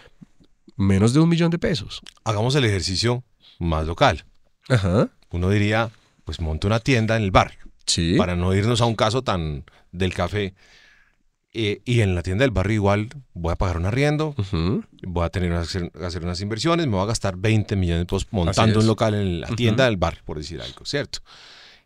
menos 0.76 1.14
de 1.14 1.20
un 1.20 1.30
millón 1.30 1.52
de 1.52 1.60
pesos. 1.60 2.02
Hagamos 2.24 2.56
el 2.56 2.66
ejercicio 2.66 3.24
más 3.60 3.86
local. 3.86 4.26
Ajá. 4.70 5.10
Uno 5.32 5.50
diría, 5.50 5.92
pues 6.24 6.40
monte 6.40 6.68
una 6.68 6.80
tienda 6.80 7.18
en 7.18 7.24
el 7.24 7.32
barrio. 7.32 7.60
Sí. 7.86 8.16
Para 8.18 8.36
no 8.36 8.54
irnos 8.56 8.82
a 8.82 8.86
un 8.86 8.96
caso 8.96 9.24
tan 9.24 9.66
del 9.92 10.14
café 10.14 10.54
eh, 11.52 11.82
y 11.84 12.02
en 12.02 12.14
la 12.14 12.22
tienda 12.22 12.44
del 12.44 12.52
barrio 12.52 12.76
igual 12.76 13.10
voy 13.34 13.52
a 13.52 13.56
pagar 13.56 13.78
un 13.78 13.86
arriendo, 13.86 14.36
voy 15.04 15.26
a 15.26 15.30
tener 15.30 15.50
que 15.50 15.58
hacer, 16.06 16.24
unas 16.24 16.42
inversiones, 16.42 16.86
me 16.86 16.94
voy 16.94 17.04
a 17.04 17.08
gastar 17.08 17.38
20 17.38 17.76
millones 17.76 18.02
de 18.02 18.06
pesos 18.06 18.28
montando 18.30 18.80
un 18.80 18.86
local 18.86 19.16
en 19.16 19.42
la 19.42 19.48
tienda 19.48 19.86
del 19.86 19.98
barrio, 19.98 20.22
por 20.26 20.38
decir 20.38 20.62
algo, 20.62 20.86
¿cierto? 20.86 21.20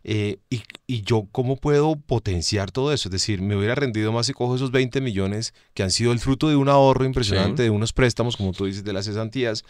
Eh, 0.06 0.38
y, 0.50 0.62
y, 0.86 1.00
yo, 1.00 1.26
¿cómo 1.32 1.56
puedo 1.56 1.96
potenciar 1.96 2.70
todo 2.70 2.92
eso? 2.92 3.08
Es 3.08 3.12
decir, 3.12 3.40
me 3.40 3.56
hubiera 3.56 3.74
rendido 3.74 4.12
más 4.12 4.26
si 4.26 4.34
cojo 4.34 4.54
esos 4.54 4.70
20 4.70 5.00
millones 5.00 5.54
que 5.72 5.82
han 5.82 5.90
sido 5.90 6.12
el 6.12 6.18
fruto 6.18 6.50
de 6.50 6.56
un 6.56 6.68
ahorro 6.68 7.06
impresionante, 7.06 7.62
de 7.62 7.70
unos 7.70 7.94
préstamos, 7.94 8.36
como 8.36 8.52
tú 8.52 8.66
dices, 8.66 8.84
de 8.84 8.92
las 8.92 9.06
cesantías, 9.06 9.64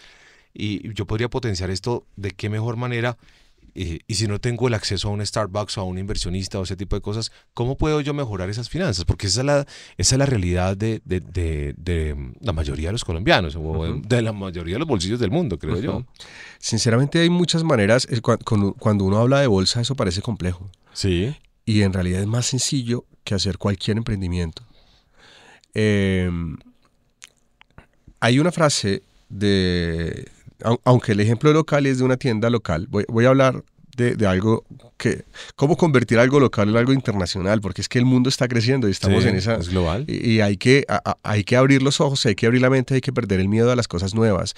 y 0.52 0.92
yo 0.92 1.06
podría 1.06 1.30
potenciar 1.30 1.70
esto 1.70 2.04
de 2.16 2.32
qué 2.32 2.48
mejor 2.48 2.76
manera 2.76 3.16
y, 3.74 4.14
si 4.14 4.28
no 4.28 4.40
tengo 4.40 4.68
el 4.68 4.74
acceso 4.74 5.08
a 5.08 5.10
un 5.10 5.24
Starbucks 5.24 5.78
o 5.78 5.80
a 5.80 5.84
un 5.84 5.98
inversionista 5.98 6.60
o 6.60 6.62
ese 6.62 6.76
tipo 6.76 6.94
de 6.94 7.02
cosas, 7.02 7.32
¿cómo 7.54 7.76
puedo 7.76 8.00
yo 8.00 8.14
mejorar 8.14 8.48
esas 8.48 8.68
finanzas? 8.68 9.04
Porque 9.04 9.26
esa 9.26 9.40
es 9.40 9.46
la, 9.46 9.66
esa 9.96 10.14
es 10.14 10.18
la 10.18 10.26
realidad 10.26 10.76
de, 10.76 11.02
la 12.40 12.52
mayoría 12.52 12.88
de 12.88 12.92
los 12.92 13.04
colombianos 13.04 13.56
o 13.56 14.00
de 14.00 14.22
la 14.22 14.32
mayoría 14.32 14.76
de 14.76 14.78
los 14.78 14.88
bolsillos 14.88 15.18
del 15.18 15.32
mundo, 15.32 15.58
creo 15.58 15.80
yo. 15.80 16.06
Sinceramente 16.58 17.18
hay 17.18 17.30
muchas 17.30 17.64
maneras, 17.64 18.06
cuando 18.22 19.04
uno 19.04 19.18
habla 19.18 19.40
de 19.40 19.48
bolsa 19.48 19.80
eso 19.80 19.96
parece 19.96 20.22
complejo. 20.22 20.70
Sí. 20.92 21.34
Y 21.64 21.82
en 21.82 21.92
realidad 21.92 22.20
es 22.20 22.28
más 22.28 22.46
sencillo 22.46 23.06
que 23.24 23.34
hacer 23.34 23.58
cualquier 23.58 23.96
emprendimiento. 23.96 24.64
Em, 25.72 26.56
hay 28.20 28.38
una 28.38 28.52
frase 28.52 29.02
de, 29.28 30.30
aunque 30.84 31.12
el 31.12 31.20
ejemplo 31.20 31.52
local 31.52 31.86
es 31.86 31.98
de 31.98 32.04
una 32.04 32.16
tienda 32.16 32.50
local, 32.50 32.88
voy, 32.88 33.24
a 33.24 33.28
hablar 33.28 33.62
de, 33.96 34.26
algo 34.26 34.64
que, 34.96 35.24
cómo 35.56 35.76
convertir 35.76 36.18
algo 36.18 36.40
local 36.40 36.68
en 36.68 36.76
algo 36.76 36.92
internacional, 36.92 37.60
porque 37.60 37.80
es 37.80 37.88
que 37.88 37.98
el 37.98 38.04
mundo 38.04 38.28
está 38.28 38.48
creciendo 38.48 38.88
y 38.88 38.90
estamos 38.90 39.24
en 39.24 39.36
esa... 39.36 39.56
Es 39.56 39.68
global. 39.68 40.04
Y, 40.08 40.40
hay, 40.40 40.56
que, 40.56 40.84
hay 41.22 41.44
que 41.44 41.56
abrir 41.56 41.82
los 41.82 42.00
ojos, 42.00 42.24
hay 42.26 42.34
que 42.34 42.46
abrir 42.46 42.62
la 42.62 42.70
mente, 42.70 42.94
hay 42.94 43.00
que 43.00 43.12
perder 43.12 43.40
el 43.40 43.48
miedo 43.48 43.70
a 43.70 43.76
las 43.76 43.88
cosas 43.88 44.14
nuevas. 44.14 44.54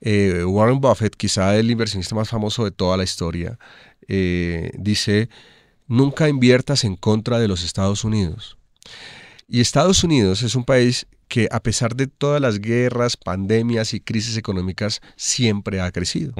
Eh, 0.00 0.44
Warren 0.44 0.80
Buffett, 0.80 1.14
quizá 1.14 1.56
el 1.56 1.70
inversionista 1.70 2.14
más 2.14 2.28
famoso 2.28 2.64
de 2.64 2.70
toda 2.70 2.96
la 2.96 3.04
historia, 3.04 3.58
eh, 4.08 4.72
dice, 4.76 5.28
nunca 5.86 6.28
inviertas 6.28 6.84
en 6.84 6.96
contra 6.96 7.38
de 7.38 7.48
los 7.48 7.62
Estados 7.64 8.04
Unidos. 8.04 8.56
Y 9.48 9.60
Estados 9.60 10.04
Unidos 10.04 10.42
es 10.42 10.54
un 10.54 10.64
país 10.64 11.06
que 11.30 11.46
a 11.52 11.60
pesar 11.60 11.94
de 11.94 12.08
todas 12.08 12.42
las 12.42 12.60
guerras, 12.60 13.16
pandemias 13.16 13.94
y 13.94 14.00
crisis 14.00 14.36
económicas, 14.36 15.00
siempre 15.14 15.80
ha 15.80 15.92
crecido. 15.92 16.34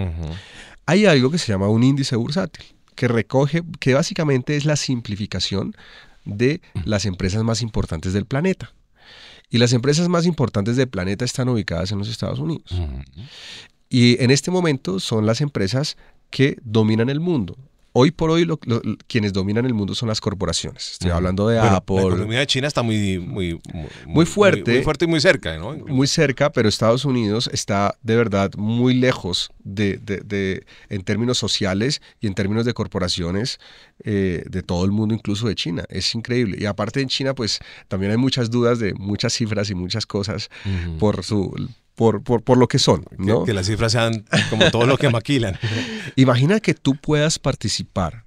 Hay 0.85 1.06
algo 1.06 1.30
que 1.30 1.38
se 1.38 1.52
llama 1.52 1.68
un 1.68 1.85
índice 1.85 2.16
bursátil, 2.16 2.64
que 2.97 3.06
recoge, 3.06 3.62
que 3.78 3.94
básicamente 3.94 4.56
es 4.56 4.64
la 4.64 4.75
simplificación 4.75 5.76
de 6.25 6.61
las 6.85 7.06
empresas 7.06 7.44
más 7.44 7.62
importantes 7.62 8.12
del 8.12 8.26
planeta. 8.26 8.75
Y 9.49 9.59
las 9.59 9.73
empresas 9.73 10.09
más 10.09 10.26
importantes 10.26 10.75
del 10.75 10.88
planeta 10.88 11.25
están 11.25 11.49
ubicadas 11.49 11.92
en 11.92 11.99
los 11.99 12.09
Estados 12.09 12.40
Unidos. 12.40 12.75
Y 13.88 14.20
en 14.23 14.32
este 14.32 14.50
momento 14.50 14.99
son 14.99 15.25
las 15.25 15.40
empresas 15.40 15.97
que 16.30 16.59
dominan 16.64 17.11
el 17.11 17.20
mundo 17.20 17.56
hoy 17.92 18.11
por 18.11 18.30
hoy 18.30 18.49
quienes 19.06 19.32
dominan 19.32 19.66
el 19.66 19.75
mundo 19.75 19.94
son 19.94 20.09
las 20.09 20.20
corporaciones. 20.20 20.92
Estoy 20.92 21.11
hablando 21.11 21.49
de 21.49 21.59
Apple. 21.59 21.97
La 21.97 22.02
economía 22.02 22.38
de 22.40 22.47
China 22.47 22.68
está 22.68 22.82
muy, 22.82 23.18
muy, 23.18 23.61
muy, 24.06 24.26
fuerte. 24.26 24.75
Muy, 24.75 24.82
fuerte 24.82 25.04
y 25.04 25.09
muy 25.09 25.20
cerca, 25.20 25.56
¿no? 25.56 25.75
Muy 25.75 26.06
cerca, 26.06 26.50
pero 26.52 26.68
Estados 26.68 27.04
Unidos 27.04 27.50
está 27.52 27.97
de 28.02 28.16
verdad 28.16 28.52
muy 28.56 28.94
lejos 28.94 29.50
de, 29.59 29.99
de, 29.99 30.64
en 30.88 31.02
términos 31.02 31.38
sociales 31.38 32.00
y 32.20 32.26
en 32.26 32.35
términos 32.35 32.64
de 32.64 32.75
corporaciones 32.75 33.59
eh, 34.04 34.44
de 34.49 34.62
todo 34.62 34.85
el 34.85 34.90
mundo, 34.90 35.14
incluso 35.14 35.49
de 35.49 35.54
China. 35.54 35.85
Es 35.88 36.14
increíble. 36.14 36.56
Y 36.61 36.66
aparte 36.66 37.00
en 37.00 37.09
China, 37.09 37.35
pues 37.35 37.61
también 37.88 38.12
hay 38.12 38.18
muchas 38.18 38.50
dudas 38.50 38.78
de 38.78 38.94
muchas 38.94 39.32
cifras 39.32 39.70
y 39.70 39.75
muchas 39.75 40.06
cosas 40.06 40.50
por 40.99 41.25
su 41.25 41.54
por, 42.00 42.23
por, 42.23 42.57
lo 42.57 42.66
que 42.66 42.78
son. 42.78 43.04
¿no? 43.19 43.45
Que, 43.45 43.52
las 43.52 43.66
cifras 43.66 43.92
sean 43.92 44.25
como 44.49 44.71
todo 44.71 44.87
lo 44.87 44.97
que 44.97 45.11
maquilan. 45.11 45.59
Imagina 46.16 46.59
que 46.59 46.73
tú 46.73 46.97
puedas 46.97 47.38
participar 47.38 48.25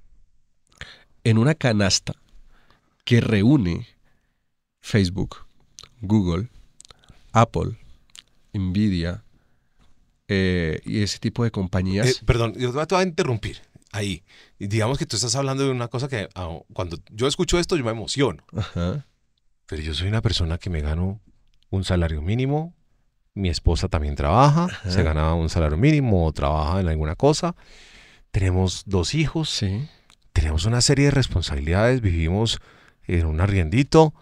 en 1.24 1.38
una 1.38 1.56
canasta 1.56 2.14
que 3.04 3.20
reúne 3.20 3.88
Facebook, 4.80 5.38
Google, 6.00 6.50
Apple, 7.32 7.76
Nvidia 8.52 9.24
eh, 10.28 10.80
y 10.84 11.02
ese 11.02 11.18
tipo 11.18 11.42
de 11.42 11.50
compañías. 11.50 12.06
Eh, 12.06 12.14
perdón, 12.24 12.54
yo 12.56 12.70
te 12.86 12.94
voy 12.94 13.02
a 13.02 13.08
interrumpir 13.08 13.60
ahí. 13.90 14.22
digamos 14.60 14.98
que 14.98 15.06
tú 15.06 15.16
estás 15.16 15.34
hablando 15.34 15.64
de 15.64 15.70
una 15.70 15.88
cosa 15.88 16.06
que 16.06 16.28
ah, 16.36 16.60
cuando 16.72 16.96
yo 17.10 17.26
escucho 17.26 17.58
esto 17.58 17.76
yo 17.76 17.82
me 17.82 17.90
emociono. 17.90 18.44
Pero 19.66 19.82
yo 19.82 19.94
soy 19.94 20.06
una 20.06 20.22
persona 20.22 20.58
que 20.58 20.70
me 20.70 20.80
gano 20.80 21.20
un 21.70 21.82
salario 21.82 22.22
mínimo, 22.22 22.72
mi 23.34 23.48
esposa 23.48 23.88
también 23.88 24.14
trabaja, 24.14 24.68
se 24.88 25.02
gana 25.02 25.34
un 25.34 25.48
salario 25.48 25.76
mínimo 25.76 26.24
o 26.26 26.32
trabaja 26.32 26.80
en 26.80 26.88
alguna 26.88 27.16
cosa. 27.16 27.56
Tenemos 28.30 28.84
dos 28.86 29.14
hijos, 29.14 29.50
sí. 29.50 29.88
tenemos 30.32 30.64
una 30.64 30.80
serie 30.80 31.06
de 31.06 31.10
responsabilidades, 31.10 32.00
vivimos 32.00 32.60
en 33.06 33.26
un 33.26 33.40
arriendito 33.40 34.14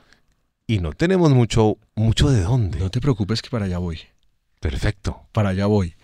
y 0.66 0.78
no 0.80 0.92
tenemos 0.92 1.30
mucho, 1.32 1.76
mucho 1.94 2.30
de 2.30 2.42
dónde. 2.42 2.78
No 2.78 2.90
te 2.90 3.00
preocupes 3.00 3.42
que 3.42 3.50
para 3.50 3.66
allá 3.66 3.78
voy. 3.78 4.00
Perfecto. 4.60 5.26
Para 5.32 5.50
allá 5.50 5.66
voy. 5.66 5.94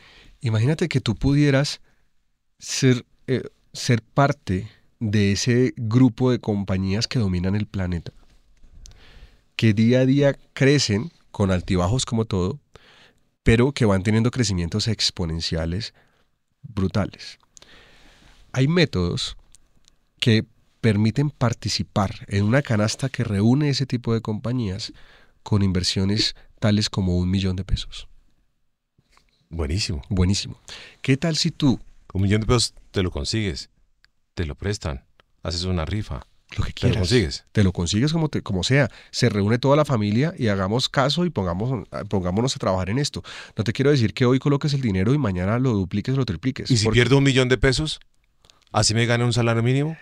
Imagínate 0.40 0.88
que 0.88 1.00
tú 1.00 1.14
pudieras 1.14 1.80
ser, 2.58 3.06
eh, 3.26 3.42
ser 3.72 4.02
parte 4.02 4.68
de 5.00 5.32
ese 5.32 5.72
grupo 5.76 6.30
de 6.30 6.40
compañías 6.40 7.06
que 7.06 7.18
dominan 7.18 7.54
el 7.54 7.66
planeta. 7.66 8.12
que 9.56 9.74
día 9.74 10.00
a 10.00 10.06
día 10.06 10.38
crecen 10.52 11.10
con 11.32 11.50
altibajos 11.50 12.06
como 12.06 12.26
todo, 12.26 12.60
pero 13.48 13.72
que 13.72 13.86
van 13.86 14.02
teniendo 14.02 14.30
crecimientos 14.30 14.88
exponenciales 14.88 15.94
brutales. 16.60 17.38
Hay 18.52 18.68
métodos 18.68 19.38
que 20.20 20.44
permiten 20.82 21.30
participar 21.30 22.26
en 22.28 22.44
una 22.44 22.60
canasta 22.60 23.08
que 23.08 23.24
reúne 23.24 23.70
ese 23.70 23.86
tipo 23.86 24.12
de 24.12 24.20
compañías 24.20 24.92
con 25.42 25.62
inversiones 25.62 26.36
tales 26.60 26.90
como 26.90 27.16
un 27.16 27.30
millón 27.30 27.56
de 27.56 27.64
pesos. 27.64 28.06
Buenísimo. 29.48 30.02
Buenísimo. 30.10 30.60
¿Qué 31.00 31.16
tal 31.16 31.36
si 31.36 31.50
tú... 31.50 31.80
Un 32.12 32.20
millón 32.20 32.42
de 32.42 32.48
pesos 32.48 32.74
te 32.90 33.02
lo 33.02 33.10
consigues, 33.10 33.70
te 34.34 34.44
lo 34.44 34.56
prestan, 34.56 35.06
haces 35.42 35.64
una 35.64 35.86
rifa. 35.86 36.26
Lo 36.56 36.64
que 36.64 36.72
Te 36.72 36.80
quieras. 36.80 36.96
lo 36.96 37.00
consigues. 37.02 37.44
Te 37.52 37.62
lo 37.62 37.72
consigues 37.72 38.12
como, 38.12 38.28
te- 38.30 38.42
como 38.42 38.64
sea. 38.64 38.90
Se 39.10 39.28
reúne 39.28 39.58
toda 39.58 39.76
la 39.76 39.84
familia 39.84 40.32
y 40.38 40.48
hagamos 40.48 40.88
caso 40.88 41.24
y 41.26 41.30
pongamos, 41.30 41.86
pongámonos 42.08 42.56
a 42.56 42.58
trabajar 42.58 42.88
en 42.90 42.98
esto. 42.98 43.22
No 43.56 43.64
te 43.64 43.72
quiero 43.72 43.90
decir 43.90 44.14
que 44.14 44.24
hoy 44.24 44.38
coloques 44.38 44.72
el 44.72 44.80
dinero 44.80 45.12
y 45.12 45.18
mañana 45.18 45.58
lo 45.58 45.72
dupliques 45.72 46.14
o 46.14 46.16
lo 46.16 46.24
tripliques. 46.24 46.70
¿Y 46.70 46.76
si 46.78 46.84
porque- 46.84 46.96
pierdo 47.00 47.18
un 47.18 47.24
millón 47.24 47.48
de 47.48 47.58
pesos? 47.58 48.00
¿Así 48.72 48.94
me 48.94 49.04
gane 49.06 49.24
un 49.24 49.32
salario 49.32 49.62
mínimo? 49.62 49.96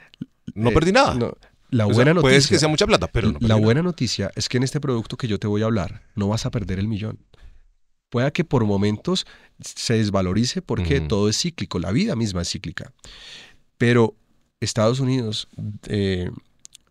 No 0.55 0.71
eh, 0.71 0.73
perdí 0.73 0.93
nada. 0.93 1.15
no, 1.15 1.35
la 1.71 1.87
O 1.87 1.89
sea, 1.89 1.95
buena 1.97 2.21
Puede 2.21 2.37
noticia. 2.37 2.55
que 2.55 2.59
sea 2.61 2.69
mucha 2.69 2.87
plata, 2.87 3.09
pero 3.09 3.33
no 3.33 3.39
la 3.41 3.49
nada. 3.49 3.61
buena 3.61 3.83
noticia 3.83 4.31
es 4.37 4.49
que 4.49 4.57
en 4.59 4.63
este 4.63 4.81
producto 4.81 5.17
que 5.17 5.27
yo 5.29 5.39
te 5.41 5.49
voy 5.49 5.63
a 5.63 5.65
hablar 5.65 6.03
no 6.15 6.29
vas 6.29 6.47
a 6.47 6.51
perder 6.53 6.79
el 6.79 6.87
millón. 6.87 7.19
Pueda 8.09 8.31
que 8.31 8.45
por 8.45 8.65
momentos 8.65 9.27
se 9.61 9.95
desvalorice 9.95 10.63
porque 10.63 11.01
todo 11.01 11.29
es 11.29 11.39
cíclico, 11.41 11.81
la 11.81 11.91
vida 11.91 12.15
misma 12.15 12.43
es 12.43 12.51
cíclica. 12.51 12.93
Pero 13.79 14.15
Estados 14.61 15.01
Unidos 15.01 15.49
eh, 15.89 16.31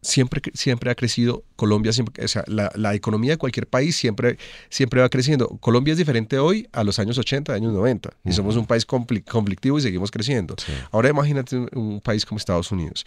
siempre, 0.01 0.41
siempre 0.53 0.91
ha 0.91 0.95
crecido, 0.95 1.43
Colombia 1.55 1.91
siempre, 1.93 2.23
o 2.23 2.27
sea, 2.27 2.43
la, 2.47 2.71
la 2.75 2.93
economía 2.93 3.31
de 3.31 3.37
cualquier 3.37 3.65
país 3.67 3.95
siempre, 3.95 4.37
siempre 4.69 5.01
va 5.01 5.09
creciendo. 5.09 5.47
Colombia 5.59 5.93
es 5.93 5.97
diferente 5.97 6.37
hoy 6.37 6.67
a 6.73 6.83
los 6.83 6.99
años 6.99 7.17
80, 7.17 7.53
años 7.53 7.73
90, 7.73 8.11
y 8.23 8.33
somos 8.33 8.55
un 8.55 8.65
país 8.67 8.85
conflictivo 8.85 9.79
y 9.79 9.81
seguimos 9.81 10.11
creciendo. 10.11 10.55
Sí. 10.63 10.71
Ahora 10.91 11.09
imagínate 11.09 11.55
un, 11.57 11.69
un 11.73 12.01
país 12.01 12.25
como 12.25 12.37
Estados 12.37 12.71
Unidos. 12.71 13.05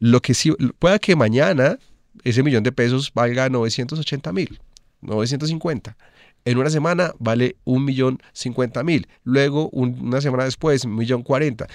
Lo 0.00 0.20
que 0.20 0.34
sí, 0.34 0.52
pueda 0.78 0.98
que 0.98 1.14
mañana 1.14 1.78
ese 2.24 2.42
millón 2.42 2.64
de 2.64 2.72
pesos 2.72 3.12
valga 3.14 3.48
980 3.48 4.32
mil, 4.32 4.60
950. 5.02 5.96
En 6.46 6.58
una 6.58 6.70
semana 6.70 7.12
vale 7.18 7.56
un 7.64 7.84
millón 7.84 8.18
cincuenta 8.32 8.82
mil. 8.82 9.06
Luego, 9.24 9.68
un- 9.70 10.00
una 10.00 10.20
semana 10.20 10.44
después, 10.44 10.84
un 10.84 10.96
millón 10.96 11.22
cuarenta. 11.22 11.68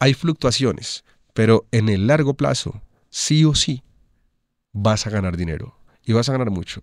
Hay 0.00 0.14
fluctuaciones, 0.14 1.04
pero 1.34 1.66
en 1.72 1.88
el 1.88 2.06
largo 2.06 2.34
plazo, 2.34 2.80
sí 3.08 3.44
o 3.44 3.54
sí, 3.54 3.82
vas 4.72 5.06
a 5.06 5.10
ganar 5.10 5.36
dinero 5.36 5.79
y 6.04 6.12
vas 6.12 6.28
a 6.28 6.32
ganar 6.32 6.50
mucho. 6.50 6.80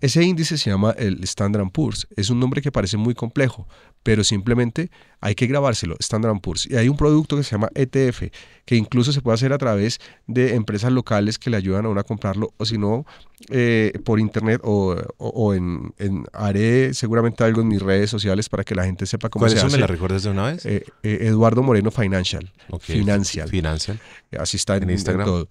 Ese 0.00 0.22
índice 0.24 0.56
se 0.56 0.70
llama 0.70 0.92
el 0.96 1.22
Standard 1.24 1.70
Poor's. 1.72 2.08
Es 2.16 2.30
un 2.30 2.40
nombre 2.40 2.62
que 2.62 2.72
parece 2.72 2.96
muy 2.96 3.14
complejo, 3.14 3.68
pero 4.02 4.24
simplemente 4.24 4.90
hay 5.20 5.34
que 5.34 5.46
grabárselo, 5.46 5.94
Standard 5.98 6.40
Poor's. 6.40 6.64
Y 6.64 6.76
hay 6.76 6.88
un 6.88 6.96
producto 6.96 7.36
que 7.36 7.42
se 7.42 7.50
llama 7.50 7.68
ETF, 7.74 8.22
que 8.64 8.76
incluso 8.76 9.12
se 9.12 9.20
puede 9.20 9.34
hacer 9.34 9.52
a 9.52 9.58
través 9.58 9.98
de 10.26 10.54
empresas 10.54 10.90
locales 10.90 11.38
que 11.38 11.50
le 11.50 11.58
ayudan 11.58 11.84
a 11.84 11.90
uno 11.90 12.00
a 12.00 12.04
comprarlo, 12.04 12.54
o 12.56 12.64
si 12.64 12.78
no, 12.78 13.04
eh, 13.50 13.92
por 14.04 14.20
internet 14.20 14.62
o, 14.64 14.96
o- 15.18 15.28
o 15.28 15.52
en, 15.54 15.92
en- 15.98 16.24
Haré 16.32 16.94
seguramente 16.94 17.44
algo 17.44 17.60
en 17.60 17.68
mis 17.68 17.82
redes 17.82 18.08
sociales 18.08 18.48
para 18.48 18.64
que 18.64 18.74
la 18.74 18.84
gente 18.84 19.04
sepa 19.04 19.28
cómo 19.28 19.42
¿Cuál 19.42 19.50
se 19.50 19.58
eso 19.58 19.66
hace. 19.66 19.76
me 19.76 19.80
la 19.82 19.86
recuerdas 19.86 20.22
de 20.22 20.30
una 20.30 20.44
vez? 20.52 20.64
Eh, 20.64 20.82
eh, 21.02 21.18
Eduardo 21.22 21.62
Moreno 21.62 21.90
Financial. 21.90 22.50
Ok. 22.70 22.84
Financial. 22.84 23.50
Financial. 23.50 24.00
Así 24.38 24.56
está 24.56 24.76
en, 24.78 24.84
En 24.84 24.88
en 24.90 24.94
Instagram. 24.94 25.26
todo. 25.26 25.48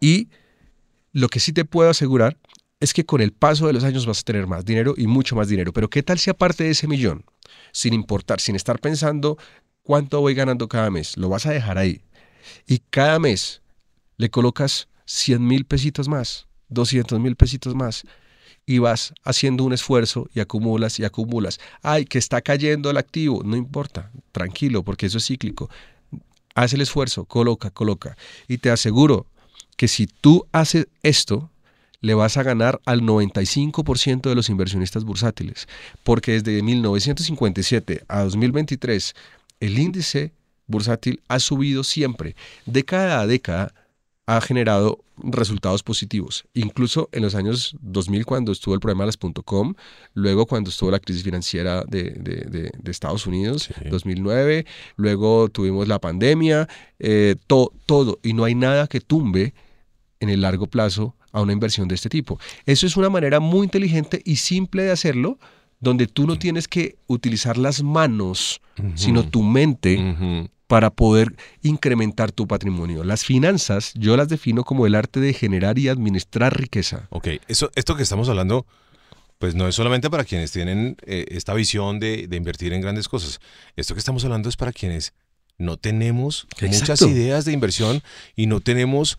Y 0.00 0.28
lo 1.16 1.28
que 1.28 1.40
sí 1.40 1.54
te 1.54 1.64
puedo 1.64 1.88
asegurar 1.88 2.36
es 2.78 2.92
que 2.92 3.06
con 3.06 3.22
el 3.22 3.32
paso 3.32 3.66
de 3.66 3.72
los 3.72 3.84
años 3.84 4.04
vas 4.04 4.20
a 4.20 4.22
tener 4.22 4.46
más 4.46 4.66
dinero 4.66 4.92
y 4.98 5.06
mucho 5.06 5.34
más 5.34 5.48
dinero. 5.48 5.72
Pero 5.72 5.88
¿qué 5.88 6.02
tal 6.02 6.18
si 6.18 6.28
aparte 6.28 6.64
de 6.64 6.70
ese 6.70 6.86
millón, 6.86 7.24
sin 7.72 7.94
importar, 7.94 8.38
sin 8.38 8.54
estar 8.54 8.78
pensando 8.80 9.38
cuánto 9.82 10.20
voy 10.20 10.34
ganando 10.34 10.68
cada 10.68 10.90
mes, 10.90 11.16
lo 11.16 11.30
vas 11.30 11.46
a 11.46 11.52
dejar 11.52 11.78
ahí? 11.78 12.02
Y 12.66 12.80
cada 12.90 13.18
mes 13.18 13.62
le 14.18 14.28
colocas 14.28 14.88
100 15.06 15.42
mil 15.42 15.64
pesitos 15.64 16.06
más, 16.06 16.48
200 16.68 17.18
mil 17.18 17.34
pesitos 17.34 17.74
más. 17.74 18.02
Y 18.66 18.76
vas 18.76 19.14
haciendo 19.24 19.64
un 19.64 19.72
esfuerzo 19.72 20.28
y 20.34 20.40
acumulas 20.40 21.00
y 21.00 21.04
acumulas. 21.04 21.60
Ay, 21.80 22.04
que 22.04 22.18
está 22.18 22.42
cayendo 22.42 22.90
el 22.90 22.98
activo. 22.98 23.42
No 23.42 23.56
importa, 23.56 24.10
tranquilo, 24.32 24.82
porque 24.82 25.06
eso 25.06 25.16
es 25.16 25.26
cíclico. 25.26 25.70
Haz 26.54 26.74
el 26.74 26.82
esfuerzo, 26.82 27.24
coloca, 27.24 27.70
coloca. 27.70 28.18
Y 28.48 28.58
te 28.58 28.70
aseguro 28.70 29.28
que 29.76 29.88
si 29.88 30.06
tú 30.06 30.46
haces 30.52 30.86
esto, 31.02 31.50
le 32.00 32.14
vas 32.14 32.36
a 32.36 32.42
ganar 32.42 32.80
al 32.84 33.02
95% 33.02 34.28
de 34.28 34.34
los 34.34 34.48
inversionistas 34.48 35.04
bursátiles. 35.04 35.66
Porque 36.04 36.32
desde 36.32 36.62
1957 36.62 38.04
a 38.08 38.22
2023, 38.24 39.14
el 39.60 39.78
índice 39.78 40.32
bursátil 40.66 41.20
ha 41.28 41.38
subido 41.40 41.84
siempre. 41.84 42.36
Década 42.66 43.20
a 43.20 43.26
década 43.26 43.72
ha 44.26 44.40
generado 44.40 44.98
resultados 45.18 45.82
positivos. 45.82 46.44
Incluso 46.52 47.08
en 47.12 47.22
los 47.22 47.34
años 47.34 47.76
2000, 47.80 48.26
cuando 48.26 48.52
estuvo 48.52 48.74
el 48.74 48.80
problema 48.80 49.04
de 49.04 49.06
las 49.06 49.16
.com, 49.44 49.74
luego 50.14 50.46
cuando 50.46 50.68
estuvo 50.70 50.90
la 50.90 50.98
crisis 50.98 51.22
financiera 51.22 51.84
de, 51.88 52.10
de- 52.10 52.44
de- 52.50 52.70
de 52.76 52.90
Estados 52.90 53.26
Unidos, 53.26 53.64
Sí. 53.82 53.88
2009, 53.88 54.66
luego 54.96 55.48
tuvimos 55.48 55.86
la 55.88 56.00
pandemia, 56.00 56.68
eh, 56.98 57.36
to- 57.46 57.72
todo. 57.86 58.18
Y 58.22 58.32
no 58.34 58.44
hay 58.44 58.54
nada 58.56 58.88
que 58.88 59.00
tumbe 59.00 59.54
en 60.20 60.28
el 60.28 60.40
largo 60.42 60.66
plazo 60.66 61.14
a 61.32 61.40
una 61.40 61.52
inversión 61.52 61.88
de 61.88 61.94
este 61.94 62.08
tipo. 62.08 62.38
Eso 62.64 62.86
es 62.86 62.96
una 62.96 63.10
manera 63.10 63.40
muy 63.40 63.64
inteligente 63.64 64.22
y 64.24 64.36
simple 64.36 64.84
de 64.84 64.90
hacerlo, 64.90 65.38
donde 65.80 66.06
tú 66.06 66.26
no 66.26 66.38
tienes 66.38 66.68
que 66.68 66.96
utilizar 67.06 67.58
las 67.58 67.82
manos, 67.82 68.60
sino 68.94 69.28
tu 69.28 69.42
mente 69.42 70.48
para 70.66 70.90
poder 70.90 71.36
incrementar 71.62 72.32
tu 72.32 72.46
patrimonio. 72.48 73.04
Las 73.04 73.24
finanzas 73.24 73.92
yo 73.94 74.16
las 74.16 74.28
defino 74.28 74.64
como 74.64 74.86
el 74.86 74.94
arte 74.94 75.20
de 75.20 75.32
generar 75.32 75.78
y 75.78 75.88
administrar 75.88 76.58
riqueza. 76.58 77.06
Ok, 77.10 77.28
eso, 77.46 77.70
esto 77.74 77.94
que 77.96 78.02
estamos 78.02 78.28
hablando, 78.28 78.66
pues 79.38 79.54
no 79.54 79.68
es 79.68 79.74
solamente 79.74 80.10
para 80.10 80.24
quienes 80.24 80.50
tienen 80.50 80.96
eh, 81.06 81.26
esta 81.28 81.54
visión 81.54 82.00
de, 82.00 82.26
de 82.26 82.36
invertir 82.36 82.72
en 82.72 82.80
grandes 82.80 83.08
cosas. 83.08 83.40
Esto 83.76 83.94
que 83.94 84.00
estamos 84.00 84.24
hablando 84.24 84.48
es 84.48 84.56
para 84.56 84.72
quienes 84.72 85.12
no 85.58 85.76
tenemos 85.76 86.46
muchas 86.60 87.02
ideas 87.02 87.44
de 87.44 87.52
inversión 87.52 88.02
y 88.34 88.46
no 88.46 88.60
tenemos 88.60 89.18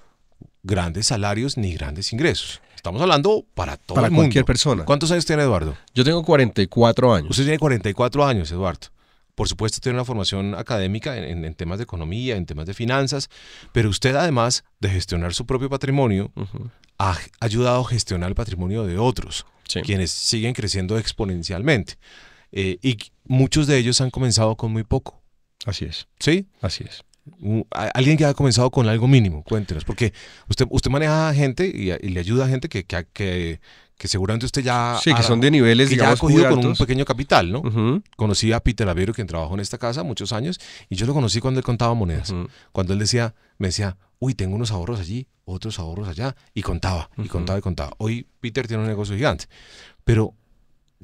grandes 0.67 1.07
salarios 1.07 1.57
ni 1.57 1.73
grandes 1.73 2.13
ingresos. 2.13 2.61
Estamos 2.75 3.01
hablando 3.01 3.43
para 3.55 3.75
todo 3.77 3.95
para 3.95 4.07
el 4.07 4.11
mundo. 4.11 4.25
cualquier 4.25 4.45
persona. 4.45 4.85
¿Cuántos 4.85 5.09
años 5.11 5.25
tiene 5.25 5.41
Eduardo? 5.43 5.75
Yo 5.95 6.03
tengo 6.03 6.23
44 6.23 7.13
años. 7.15 7.31
Usted 7.31 7.43
tiene 7.45 7.57
44 7.59 8.25
años, 8.25 8.51
Eduardo. 8.51 8.87
Por 9.35 9.47
supuesto, 9.47 9.79
tiene 9.79 9.97
una 9.97 10.05
formación 10.05 10.55
académica 10.55 11.17
en, 11.17 11.23
en- 11.23 11.45
en 11.45 11.53
temas 11.53 11.77
de 11.79 11.83
economía, 11.83 12.35
en 12.37 12.45
temas 12.45 12.65
de 12.65 12.73
finanzas, 12.73 13.29
pero 13.71 13.89
usted, 13.89 14.15
además 14.15 14.63
de 14.79 14.89
gestionar 14.89 15.33
su 15.33 15.45
propio 15.45 15.69
patrimonio, 15.69 16.31
ha 16.97 17.15
ayudado 17.39 17.81
a 17.81 17.85
gestionar 17.87 18.29
el 18.29 18.35
patrimonio 18.35 18.83
de 18.85 18.97
otros, 18.97 19.45
Sí. 19.67 19.81
quienes 19.81 20.11
siguen 20.11 20.53
creciendo 20.53 20.97
exponencialmente. 20.97 21.95
Eh, 22.51 22.79
y 22.81 22.97
muchos 23.25 23.67
de 23.67 23.77
ellos 23.77 23.99
han 24.01 24.09
comenzado 24.09 24.55
con 24.55 24.71
muy 24.71 24.83
poco. 24.83 25.21
Así 25.65 25.85
es, 25.85 26.07
¿Sí? 26.19 26.47
así 26.61 26.85
es. 26.87 27.03
Alguien 27.93 28.17
que 28.17 28.25
ha 28.25 28.33
comenzado 28.33 28.69
con 28.71 28.87
algo 28.87 29.07
mínimo, 29.07 29.43
cuéntenos, 29.43 29.83
porque 29.85 30.13
usted, 30.49 30.65
usted 30.69 30.89
maneja 30.91 31.33
gente 31.33 31.67
y, 31.67 31.91
y 31.91 32.09
le 32.09 32.19
ayuda 32.19 32.45
a 32.45 32.47
gente 32.47 32.69
que, 32.69 32.83
que, 32.85 33.05
que, 33.13 33.59
que 33.97 34.07
seguramente 34.07 34.45
usted 34.45 34.61
ya, 34.63 34.97
Sí, 35.03 35.11
que 35.13 35.19
ha- 35.19 35.23
son 35.23 35.39
de 35.41 35.51
niveles, 35.51 35.89
que 35.89 35.95
ya 35.95 36.03
ha 36.03 36.05
digamos, 36.15 36.23
muy 36.23 36.31
cogido 36.33 36.49
con 36.49 36.59
un 36.59 36.63
pequeño 36.85 37.05
capital, 37.05 37.51
¿no? 37.51 37.61
Conocí 38.15 38.51
a 38.53 38.59
Peter 38.59 38.87
Avero, 38.87 39.13
quien 39.13 39.27
trabajó 39.27 39.53
en 39.53 39.59
esta 39.59 39.77
casa 39.77 40.03
muchos 40.03 40.33
años, 40.33 40.59
y 40.89 40.95
yo 40.95 41.05
lo 41.05 41.13
conocí 41.13 41.39
cuando 41.39 41.59
él 41.59 41.63
contaba 41.65 41.93
monedas. 41.93 42.33
Cuando 42.71 42.93
él 42.93 42.99
decía, 42.99 43.33
me 43.57 43.67
decía, 43.69 43.97
uy, 44.19 44.33
tengo 44.33 44.55
unos 44.55 44.71
ahorros 44.71 44.99
allí, 44.99 45.27
otros 45.45 45.79
ahorros 45.79 46.07
allá, 46.07 46.35
y 46.53 46.61
contaba, 46.61 47.09
y 47.17 47.27
contaba, 47.27 47.59
y 47.59 47.61
contaba. 47.61 47.91
Hoy 47.97 48.27
Peter 48.39 48.67
tiene 48.67 48.83
un 48.83 48.89
negocio 48.89 49.15
gigante. 49.15 49.45
Pero, 50.03 50.33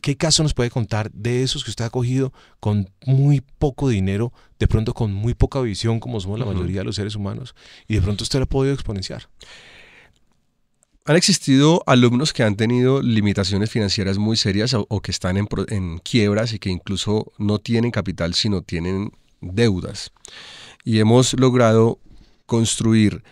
¿qué 0.04 0.18
caso 0.18 0.44
nos 0.44 0.54
puede 0.54 0.70
contar 0.70 1.10
de 1.14 1.44
esos 1.44 1.64
que 1.64 1.70
usted 1.72 1.86
ha 1.86 1.90
cogido 1.90 2.34
con 2.60 2.90
muy 3.06 3.42
poco 3.58 3.88
dinero, 3.88 4.34
de 4.60 4.68
pronto 4.68 4.94
con 4.94 5.14
muy 5.14 5.34
poca 5.34 5.62
visión, 5.62 6.02
como 6.02 6.20
somos 6.20 6.38
la 6.38 6.46
mayoría 6.46 6.82
de 6.82 6.84
los 6.84 6.98
seres 6.98 7.16
humanos, 7.16 7.56
y 7.88 7.96
de 7.96 8.02
pronto 8.02 8.26
usted 8.26 8.40
lo 8.40 8.44
ha 8.44 8.50
podido 8.50 8.74
exponenciar? 8.74 9.30
Han 11.06 11.16
existido 11.16 11.84
alumnos 11.86 12.34
que 12.34 12.44
han 12.44 12.58
tenido 12.58 13.02
limitaciones 13.02 13.72
financieras 13.72 14.18
muy 14.18 14.36
serias 14.36 14.74
o, 14.74 14.86
o 14.90 15.02
que 15.02 15.12
están 15.12 15.38
en 15.38 16.00
quiebras 16.00 16.52
y 16.52 16.60
que 16.60 16.70
incluso 16.70 17.32
no 17.38 17.60
tienen 17.60 17.92
capital, 17.92 18.34
sino 18.34 18.62
tienen 18.62 19.14
deudas. 19.40 20.12
Y 20.84 21.00
hemos 21.00 21.34
logrado 21.40 22.00
construir 22.46 23.24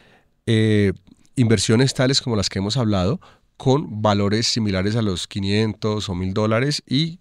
eh, 0.45 0.93
inversiones 1.35 1.93
tales 1.93 2.21
como 2.21 2.37
las 2.37 2.47
que 2.47 2.59
hemos 2.59 2.77
hablado 2.77 3.19
con 3.63 4.01
valores 4.01 4.47
similares 4.47 4.95
a 4.95 5.03
los 5.03 5.27
500 5.27 6.09
o 6.09 6.15
1000 6.15 6.33
dólares 6.33 6.81
y 6.87 7.19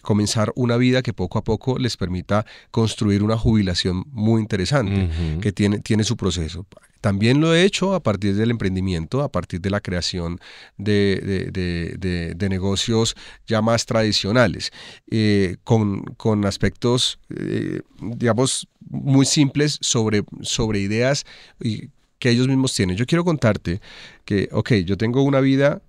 comenzar 0.00 0.50
una 0.56 0.78
vida 0.78 1.02
que 1.02 1.12
poco 1.12 1.38
a 1.38 1.44
poco 1.44 1.78
les 1.78 1.98
permita 1.98 2.46
construir 2.70 3.22
una 3.22 3.36
jubilación 3.36 4.04
muy 4.10 4.40
interesante, 4.40 5.10
que 5.42 5.52
tiene, 5.52 5.80
tiene 5.80 6.02
su 6.04 6.16
proceso. 6.16 6.64
También 7.02 7.40
lo 7.42 7.54
he 7.54 7.64
hecho 7.64 7.94
a 7.94 8.00
partir 8.02 8.34
del 8.36 8.50
emprendimiento, 8.50 9.22
a 9.22 9.28
partir 9.28 9.60
de 9.60 9.68
la 9.70 9.80
creación 9.80 10.38
de, 10.78 11.20
de- 11.30 11.50
de- 11.50 11.96
de- 11.98 12.34
de 12.34 12.48
negocios 12.48 13.14
ya 13.46 13.60
más 13.60 13.84
tradicionales, 13.84 14.70
eh, 15.10 15.56
con, 15.62 16.02
con 16.16 16.46
aspectos, 16.46 17.18
eh, 17.36 17.82
digamos, 18.00 18.66
muy 18.88 19.26
simples 19.26 19.78
sobre, 19.82 20.22
sobre 20.40 20.80
ideas 20.80 21.24
y- 21.62 21.90
que 22.22 22.30
ellos 22.30 22.46
mismos 22.46 22.72
tienen. 22.72 22.96
Yo 22.96 23.04
quiero 23.04 23.24
contarte 23.24 23.80
que, 24.24 24.48
ok, 24.52 24.74
yo 24.84 24.96
tengo 24.96 25.22
una 25.22 25.40
vida 25.40 25.82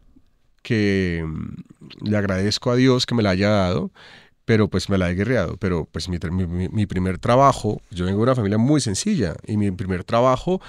que 0.63 1.23
mm, 1.23 2.07
le 2.09 2.17
agradezco 2.17 2.71
a 2.71 2.75
Dios 2.75 3.05
que 3.05 3.13
me 3.13 3.21
la 3.21 3.29
haya 3.29 3.49
dado, 3.49 3.91
pero 4.45 4.67
pues 4.67 4.89
me 4.89 4.97
la 4.97 5.09
he 5.09 5.15
guerreado. 5.15 5.55
Pero 5.57 5.87
pues 5.91 6.09
mi, 6.09 6.17
mi- 6.69 6.85
primer 6.85 7.17
trabajo, 7.17 7.81
yo 7.91 8.05
vengo 8.05 8.17
de 8.19 8.23
una 8.23 8.35
familia 8.35 8.57
muy 8.57 8.81
sencilla 8.81 9.35
y 9.47 9.55
mi 9.57 9.71
primer 9.71 10.03
trabajo, 10.03 10.61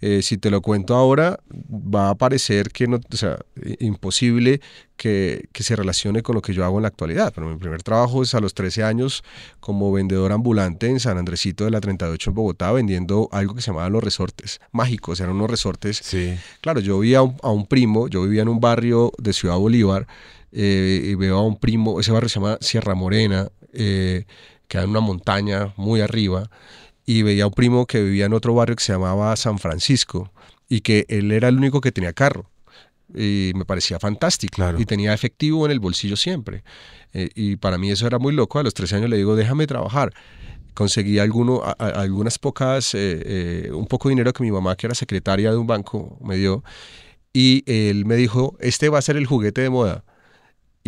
eh, 0.00 0.22
si 0.22 0.38
te 0.38 0.50
lo 0.50 0.62
cuento 0.62 0.94
ahora, 0.94 1.38
va 1.52 2.10
a 2.10 2.14
parecer 2.14 2.70
que 2.70 2.86
no, 2.88 2.96
o 2.96 3.16
sea, 3.16 3.38
imposible 3.80 4.60
que, 4.96 5.48
que 5.52 5.62
se 5.62 5.76
relacione 5.76 6.22
con 6.22 6.34
lo 6.34 6.42
que 6.42 6.54
yo 6.54 6.64
hago 6.64 6.78
en 6.78 6.82
la 6.82 6.88
actualidad. 6.88 7.32
Pero 7.34 7.48
mi 7.48 7.56
primer 7.56 7.82
trabajo 7.82 8.22
es 8.22 8.34
a 8.34 8.40
los 8.40 8.54
13 8.54 8.82
años 8.82 9.22
como 9.60 9.92
vendedor 9.92 10.32
ambulante 10.32 10.88
en 10.88 10.98
San 10.98 11.18
Andresito 11.18 11.64
de 11.64 11.70
la 11.70 11.80
38 11.80 12.30
en 12.30 12.34
Bogotá, 12.34 12.72
vendiendo 12.72 13.28
algo 13.32 13.54
que 13.54 13.60
se 13.60 13.68
llamaban 13.70 13.92
los 13.92 14.02
resortes 14.02 14.60
mágicos. 14.72 15.20
Eran 15.20 15.36
unos 15.36 15.50
resortes 15.50 16.00
Sí. 16.02 16.34
Claro, 16.60 16.80
yo 16.80 16.98
vi 17.00 17.14
a 17.14 17.22
un, 17.22 17.36
a 17.42 17.50
un 17.50 17.66
primo, 17.66 18.08
yo 18.08 18.22
vivía 18.22 18.42
en 18.42 18.48
un 18.48 18.60
barrio 18.60 19.12
de 19.18 19.32
Ciudad 19.32 19.56
Bolívar, 19.58 20.06
eh, 20.52 21.02
y 21.04 21.14
veo 21.14 21.38
a 21.38 21.42
un 21.42 21.58
primo, 21.58 22.00
ese 22.00 22.12
barrio 22.12 22.28
se 22.28 22.36
llama 22.40 22.58
Sierra 22.60 22.94
Morena, 22.94 23.48
eh, 23.72 24.24
queda 24.66 24.82
en 24.84 24.90
una 24.90 25.00
montaña 25.00 25.72
muy 25.76 26.00
arriba, 26.00 26.50
y 27.06 27.22
veía 27.22 27.44
a 27.44 27.46
un 27.46 27.54
primo 27.54 27.86
que 27.86 28.02
vivía 28.02 28.26
en 28.26 28.32
otro 28.34 28.54
barrio 28.54 28.76
que 28.76 28.82
se 28.84 28.92
llamaba 28.92 29.34
San 29.36 29.58
Francisco, 29.58 30.30
y 30.68 30.80
que 30.82 31.06
él 31.08 31.32
era 31.32 31.48
el 31.48 31.56
único 31.56 31.80
que 31.80 31.92
tenía 31.92 32.12
carro. 32.12 32.50
Y 33.14 33.52
me 33.54 33.64
parecía 33.64 33.98
fantástico. 33.98 34.56
Claro. 34.56 34.78
Y 34.78 34.84
tenía 34.84 35.14
efectivo 35.14 35.64
en 35.64 35.72
el 35.72 35.80
bolsillo 35.80 36.14
siempre. 36.16 36.62
Eh, 37.14 37.30
y 37.34 37.56
para 37.56 37.78
mí 37.78 37.90
eso 37.90 38.06
era 38.06 38.18
muy 38.18 38.34
loco. 38.34 38.58
A 38.58 38.62
los 38.62 38.74
13 38.74 38.96
años 38.96 39.08
le 39.08 39.16
digo, 39.16 39.34
déjame 39.34 39.66
trabajar 39.66 40.12
conseguí 40.74 41.18
alguno, 41.18 41.62
a- 41.64 41.74
a- 41.78 41.88
algunas 42.02 42.38
pocas, 42.38 42.94
eh, 42.94 43.22
eh, 43.66 43.70
un 43.72 43.86
poco 43.86 44.08
de 44.08 44.12
dinero 44.12 44.32
que 44.32 44.44
mi 44.44 44.52
mamá, 44.52 44.76
que 44.76 44.86
era 44.86 44.94
secretaria 44.94 45.50
de 45.50 45.56
un 45.56 45.66
banco, 45.66 46.16
me 46.22 46.36
dio. 46.36 46.62
Y 47.32 47.64
él 47.66 48.04
me 48.04 48.14
dijo, 48.14 48.56
este 48.60 48.88
va 48.88 48.98
a 48.98 49.02
ser 49.02 49.16
el 49.16 49.26
juguete 49.26 49.60
de 49.60 49.70
moda. 49.70 50.04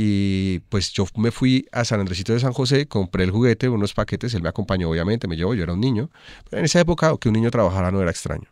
Y 0.03 0.61
pues 0.71 0.93
yo 0.93 1.05
me 1.17 1.31
fui 1.31 1.67
a 1.73 1.85
San 1.85 2.01
Andresito 2.01 2.33
de 2.33 2.41
San 2.41 2.55
José, 2.55 2.87
compré 2.87 3.25
el 3.25 3.33
juguete, 3.33 3.69
unos 3.69 3.93
paquetes, 3.93 4.33
él 4.33 4.41
me 4.41 4.49
acompañó 4.49 4.89
obviamente, 4.89 5.29
me 5.29 5.37
llevó, 5.37 5.53
yo 5.53 5.63
era 5.63 5.75
un 5.75 5.81
niño. 5.81 6.09
Pero 6.49 6.61
en 6.61 6.65
esa 6.65 6.81
época 6.81 7.15
que 7.21 7.29
un 7.29 7.35
niño 7.35 7.51
trabajara 7.51 7.91
no 7.91 8.01
era 8.01 8.11
extraño. 8.11 8.49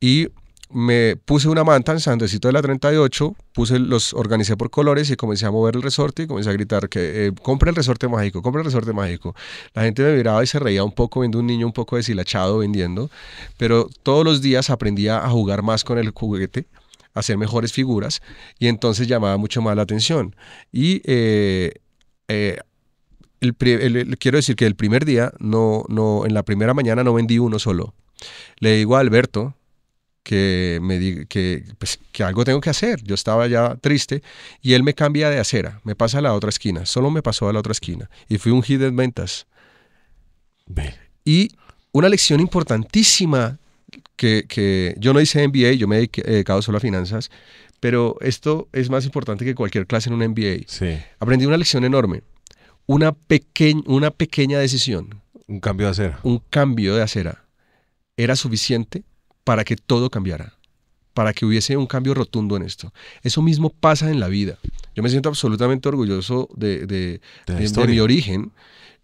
Y 0.00 0.28
me 0.70 1.16
puse 1.16 1.50
una 1.50 1.64
manta 1.64 1.92
en 1.92 2.00
San 2.00 2.14
Andresito 2.14 2.48
de 2.48 2.54
la 2.54 2.62
38, 2.62 3.36
puse 3.52 3.78
los 3.78 4.14
organicé 4.14 4.56
por 4.56 4.70
colores 4.70 5.10
y 5.10 5.16
comencé 5.16 5.44
a 5.44 5.50
mover 5.50 5.76
el 5.76 5.82
resorte 5.82 6.22
y 6.22 6.26
comencé 6.26 6.48
a 6.48 6.54
gritar 6.54 6.88
que 6.88 7.26
eh, 7.26 7.32
compre 7.42 7.68
el 7.68 7.76
resorte 7.76 8.08
mágico, 8.08 8.40
compre 8.40 8.62
el 8.62 8.66
resorte 8.66 8.94
mágico. 8.94 9.34
La 9.74 9.82
gente 9.82 10.02
me 10.02 10.16
miraba 10.16 10.42
y 10.42 10.46
se 10.46 10.58
reía 10.58 10.82
un 10.82 10.92
poco 10.92 11.20
viendo 11.20 11.40
un 11.40 11.46
niño 11.46 11.66
un 11.66 11.74
poco 11.74 11.96
deshilachado 11.96 12.56
vendiendo, 12.56 13.10
pero 13.58 13.90
todos 14.02 14.24
los 14.24 14.40
días 14.40 14.70
aprendía 14.70 15.22
a 15.22 15.28
jugar 15.28 15.62
más 15.62 15.84
con 15.84 15.98
el 15.98 16.10
juguete, 16.12 16.64
hacer 17.14 17.36
mejores 17.38 17.72
figuras 17.72 18.20
y 18.58 18.68
entonces 18.68 19.08
llamaba 19.08 19.36
mucho 19.36 19.60
más 19.62 19.76
la 19.76 19.82
atención. 19.82 20.34
Y 20.72 21.02
eh, 21.04 21.72
eh, 22.28 22.58
el 23.40 23.54
pri- 23.54 23.72
el- 23.72 23.96
el- 23.96 24.18
quiero 24.18 24.36
decir 24.38 24.56
que 24.56 24.66
el 24.66 24.74
primer 24.74 25.04
día, 25.04 25.32
no, 25.38 25.84
no, 25.88 26.26
en 26.26 26.34
la 26.34 26.42
primera 26.42 26.74
mañana 26.74 27.04
no 27.04 27.14
vendí 27.14 27.38
uno 27.38 27.58
solo. 27.58 27.94
Le 28.58 28.76
digo 28.76 28.96
a 28.96 29.00
Alberto, 29.00 29.54
que 30.24 30.78
me 30.82 30.98
diga 30.98 31.24
que, 31.24 31.64
pues, 31.78 31.98
que 32.12 32.22
algo 32.22 32.44
tengo 32.44 32.60
que 32.60 32.68
hacer. 32.68 33.02
Yo 33.02 33.14
estaba 33.14 33.46
ya 33.46 33.76
triste 33.76 34.22
y 34.60 34.74
él 34.74 34.82
me 34.82 34.92
cambia 34.92 35.30
de 35.30 35.38
acera, 35.38 35.80
me 35.84 35.94
pasa 35.94 36.18
a 36.18 36.20
la 36.20 36.34
otra 36.34 36.50
esquina, 36.50 36.84
solo 36.84 37.10
me 37.10 37.22
pasó 37.22 37.48
a 37.48 37.52
la 37.52 37.60
otra 37.60 37.72
esquina 37.72 38.10
y 38.28 38.36
fui 38.36 38.52
un 38.52 38.62
hit 38.62 38.82
en 38.82 38.94
ventas. 38.94 39.46
Ve. 40.66 40.94
Y 41.24 41.52
una 41.92 42.08
lección 42.10 42.40
importantísima 42.40 43.58
que, 44.18 44.44
que 44.46 44.94
yo 44.98 45.14
no 45.14 45.20
hice 45.22 45.46
MBA, 45.48 45.72
yo 45.72 45.88
me 45.88 45.98
he 46.02 46.10
dedicado 46.22 46.60
solo 46.60 46.76
a 46.76 46.80
finanzas, 46.82 47.30
pero 47.80 48.16
esto 48.20 48.68
es 48.72 48.90
más 48.90 49.04
importante 49.06 49.44
que 49.46 49.54
cualquier 49.54 49.86
clase 49.86 50.10
en 50.10 50.14
un 50.20 50.28
MBA. 50.28 50.64
Sí. 50.66 50.98
Aprendí 51.20 51.46
una 51.46 51.56
lección 51.56 51.84
enorme. 51.84 52.22
Una, 52.86 53.12
pequeñ- 53.12 53.84
una 53.86 54.10
pequeña 54.10 54.58
decisión, 54.58 55.22
Un 55.46 55.60
cambio 55.60 55.86
de 55.86 55.90
acera. 55.92 56.20
un 56.22 56.42
cambio 56.50 56.94
de 56.96 57.02
acera, 57.02 57.44
era 58.16 58.34
suficiente 58.34 59.04
para 59.44 59.62
que 59.64 59.76
todo 59.76 60.10
cambiara, 60.10 60.54
para 61.14 61.32
que 61.32 61.46
hubiese 61.46 61.76
un 61.76 61.86
cambio 61.86 62.14
rotundo 62.14 62.56
en 62.56 62.62
esto. 62.64 62.92
Eso 63.22 63.42
mismo 63.42 63.70
pasa 63.70 64.10
en 64.10 64.20
la 64.20 64.28
vida. 64.28 64.58
Yo 64.94 65.02
me 65.02 65.08
siento 65.10 65.28
absolutamente 65.28 65.88
orgulloso 65.88 66.48
de, 66.56 66.86
de- 66.86 67.20
De 67.46 67.54
de- 67.54 67.86
mi 67.86 68.00
origen. 68.00 68.52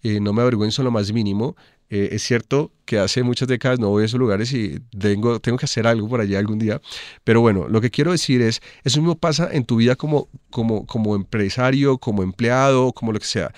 Eh, 0.03 0.21
no 0.21 0.33
me 0.35 0.43
avergüenzo 0.43 0.83
en 0.83 0.85
lo 0.85 0.91
más 0.91 1.13
mínimo. 1.13 1.57
Eh, 1.91 2.11
es 2.13 2.23
cierto 2.23 2.73
que 2.85 2.99
hace 2.99 3.23
muchas 3.23 3.49
décadas 3.49 3.79
no 3.79 3.89
voy 3.91 4.03
a 4.03 4.07
esos 4.07 4.19
lugares 4.19 4.53
y 4.53 4.81
tengo, 4.99 5.39
tengo 5.41 5.59
que 5.59 5.67
hacer 5.67 5.87
algo 5.87 6.09
por 6.09 6.21
allá 6.21 6.39
algún 6.39 6.59
día. 6.59 6.81
Pero 7.25 7.41
bueno, 7.41 7.69
lo 7.69 7.81
que 7.81 7.91
quiero 7.91 8.13
decir 8.13 8.43
es, 8.43 8.61
eso 8.85 9.01
mismo 9.01 9.17
pasa 9.17 9.49
en 9.53 9.65
tu 9.65 9.77
vida 9.77 9.97
como, 9.97 10.29
como, 10.51 10.87
como 10.87 11.15
empresario, 11.15 11.99
como 11.99 12.23
empleado, 12.23 12.93
como 12.93 13.13
lo 13.13 13.19
que 13.19 13.27
sea. 13.27 13.53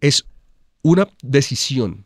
Es 0.00 0.24
una 0.82 1.08
decisión. 1.22 2.04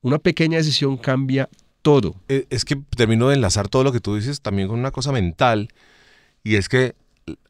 Una 0.00 0.18
pequeña 0.18 0.58
decisión 0.58 0.96
cambia 0.96 1.48
todo. 1.82 2.16
Eh, 2.28 2.46
Es 2.50 2.64
que 2.64 2.76
termino 2.96 3.28
de 3.28 3.34
enlazar 3.36 3.68
todo 3.68 3.84
lo 3.84 3.92
que 3.92 4.00
tú 4.00 4.16
dices 4.16 4.40
también 4.40 4.68
con 4.68 4.78
una 4.78 4.90
cosa 4.90 5.12
mental 5.12 5.68
y 6.42 6.56
es 6.56 6.68
que 6.68 6.94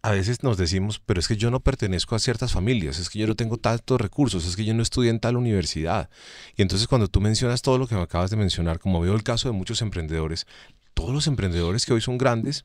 a 0.03 0.11
veces 0.13 0.43
nos 0.43 0.57
decimos, 0.57 1.01
pero 1.05 1.21
es 1.21 1.29
que 1.29 1.37
yo 1.37 1.51
no 1.51 1.61
pertenezco 1.61 2.15
a 2.15 2.19
ciertas 2.19 2.53
familias, 2.53 2.99
es 2.99 3.11
que 3.11 3.19
yo 3.19 3.27
no 3.27 3.35
tengo 3.35 3.59
tantos 3.59 4.01
recursos, 4.01 4.47
es 4.47 4.57
que 4.57 4.65
yo 4.65 4.73
no 4.75 4.83
estudié 4.83 5.11
en 5.11 5.21
tal 5.21 5.37
universidad. 5.37 6.09
Y 6.57 6.63
entonces 6.63 6.89
cuando 6.89 7.09
tú 7.09 7.21
mencionas 7.21 7.61
todo 7.63 7.77
lo 7.77 7.87
que 7.87 7.95
me 7.95 8.01
acabas 8.03 8.31
de 8.31 8.37
mencionar, 8.37 8.79
como 8.79 9.01
veo 9.01 9.15
el 9.15 9.23
caso 9.23 9.49
de 9.49 9.53
muchos 9.53 9.83
emprendedores, 9.83 10.47
todos 10.95 11.13
los 11.13 11.27
emprendedores 11.27 11.85
que 11.85 11.93
hoy 11.93 12.01
son 12.01 12.17
grandes 12.17 12.65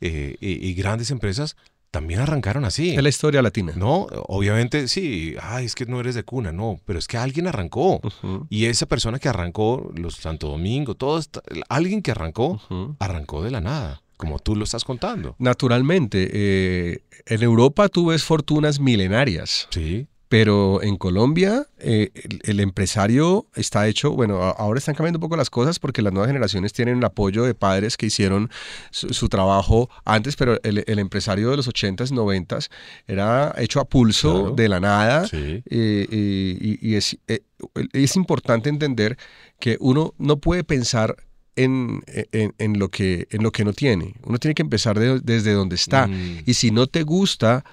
eh, 0.00 0.36
y, 0.40 0.64
y 0.68 0.74
grandes 0.74 1.10
empresas 1.10 1.56
también 1.90 2.20
arrancaron 2.20 2.64
así. 2.66 2.90
Es 2.94 3.02
la 3.02 3.08
historia 3.08 3.40
latina. 3.42 3.72
No, 3.74 4.02
obviamente 4.28 4.86
sí, 4.88 5.34
ay, 5.40 5.64
es 5.64 5.74
que 5.74 5.86
no 5.86 5.98
eres 5.98 6.14
de 6.14 6.22
cuna, 6.22 6.52
no, 6.52 6.78
pero 6.84 6.98
es 6.98 7.08
que 7.08 7.16
alguien 7.16 7.46
arrancó. 7.48 7.96
Ujú, 8.04 8.46
Y 8.50 8.66
esa 8.66 8.86
persona 8.86 9.18
que 9.18 9.28
arrancó, 9.28 9.90
los 9.96 10.16
Santo 10.16 10.48
Domingo, 10.48 10.94
todo 10.94 11.18
esta- 11.18 11.42
alguien 11.68 12.02
que 12.02 12.10
arrancó, 12.10 12.60
ujú. 12.70 12.94
arrancó 13.00 13.42
de 13.42 13.50
la 13.50 13.60
nada, 13.62 14.02
como 14.18 14.38
tú 14.38 14.54
lo 14.54 14.64
estás 14.64 14.84
contando. 14.84 15.34
Naturalmente, 15.38 16.28
eh, 16.32 16.98
en 17.24 17.42
Europa 17.42 17.88
tú 17.88 18.06
ves 18.06 18.22
fortunas 18.24 18.78
milenarias, 18.80 19.66
Sí, 19.70 20.06
pero 20.30 20.82
en 20.82 20.98
Colombia 20.98 21.66
eh, 21.78 22.10
el, 22.14 22.40
el 22.44 22.60
empresario 22.60 23.46
está 23.54 23.88
hecho, 23.88 24.10
bueno, 24.10 24.42
ahora 24.42 24.76
están 24.78 24.94
cambiando 24.94 25.16
un 25.16 25.22
poco 25.22 25.38
las 25.38 25.48
cosas 25.48 25.78
porque 25.78 26.02
las 26.02 26.12
nuevas 26.12 26.28
generaciones 26.28 26.74
tienen 26.74 26.98
el 26.98 27.04
apoyo 27.04 27.44
de 27.44 27.54
padres 27.54 27.96
que 27.96 28.04
hicieron 28.06 28.50
su, 28.90 29.14
su 29.14 29.30
trabajo 29.30 29.88
antes, 30.04 30.36
pero 30.36 30.58
el, 30.64 30.84
el 30.86 30.98
empresario 30.98 31.48
de 31.50 31.56
los 31.56 31.66
80s, 31.66 32.12
90s 32.12 32.68
era 33.06 33.54
hecho 33.56 33.80
a 33.80 33.86
pulso 33.86 34.32
Claro. 34.40 34.54
de 34.54 34.68
la 34.68 34.80
nada. 34.80 35.26
sí. 35.26 35.36
Eh, 35.36 35.62
eh, 36.10 36.58
y, 36.60 36.90
y 36.90 36.94
es, 36.96 37.16
es 37.94 38.16
importante 38.16 38.68
entender 38.68 39.16
que 39.58 39.78
uno 39.80 40.12
no 40.18 40.36
puede 40.40 40.62
pensar 40.62 41.16
en, 41.64 42.02
en- 42.32 42.54
en 42.58 42.78
lo, 42.78 42.88
que, 42.88 43.26
en 43.30 43.42
lo 43.42 43.50
que 43.52 43.64
no 43.64 43.72
tiene. 43.72 44.14
Uno 44.24 44.38
tiene 44.38 44.54
que 44.54 44.62
empezar 44.62 44.98
de- 44.98 45.20
desde 45.20 45.52
donde 45.52 45.76
está. 45.76 46.06
Mm, 46.06 46.42
Y 46.46 46.54
si 46.54 46.70
no 46.70 46.86
te 46.86 47.02
gusta, 47.02 47.64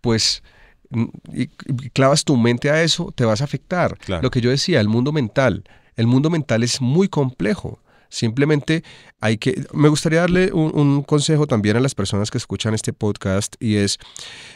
pues 0.00 0.42
mm, 0.90 1.04
y, 1.32 1.42
y 1.42 1.90
clavas 1.90 2.24
tu 2.24 2.36
mente 2.36 2.70
a 2.70 2.82
eso, 2.82 3.12
te 3.14 3.24
vas 3.24 3.40
a 3.40 3.44
afectar. 3.44 3.96
Claro. 3.98 4.22
Lo 4.22 4.30
que 4.30 4.40
yo 4.40 4.50
decía, 4.50 4.80
el 4.80 4.88
mundo 4.88 5.12
mental. 5.12 5.64
El 5.96 6.06
mundo 6.06 6.28
mental 6.30 6.62
es 6.62 6.80
muy 6.80 7.08
complejo. 7.08 7.80
Simplemente 8.08 8.82
hay 9.20 9.38
que... 9.38 9.64
Me 9.72 9.88
gustaría 9.88 10.20
darle 10.20 10.52
un, 10.52 10.70
un 10.78 11.02
consejo 11.02 11.46
también 11.46 11.76
a 11.76 11.80
las 11.80 11.94
personas 11.94 12.30
que 12.30 12.38
escuchan 12.38 12.72
este 12.74 12.92
podcast 12.92 13.56
y 13.60 13.76
es... 13.76 13.98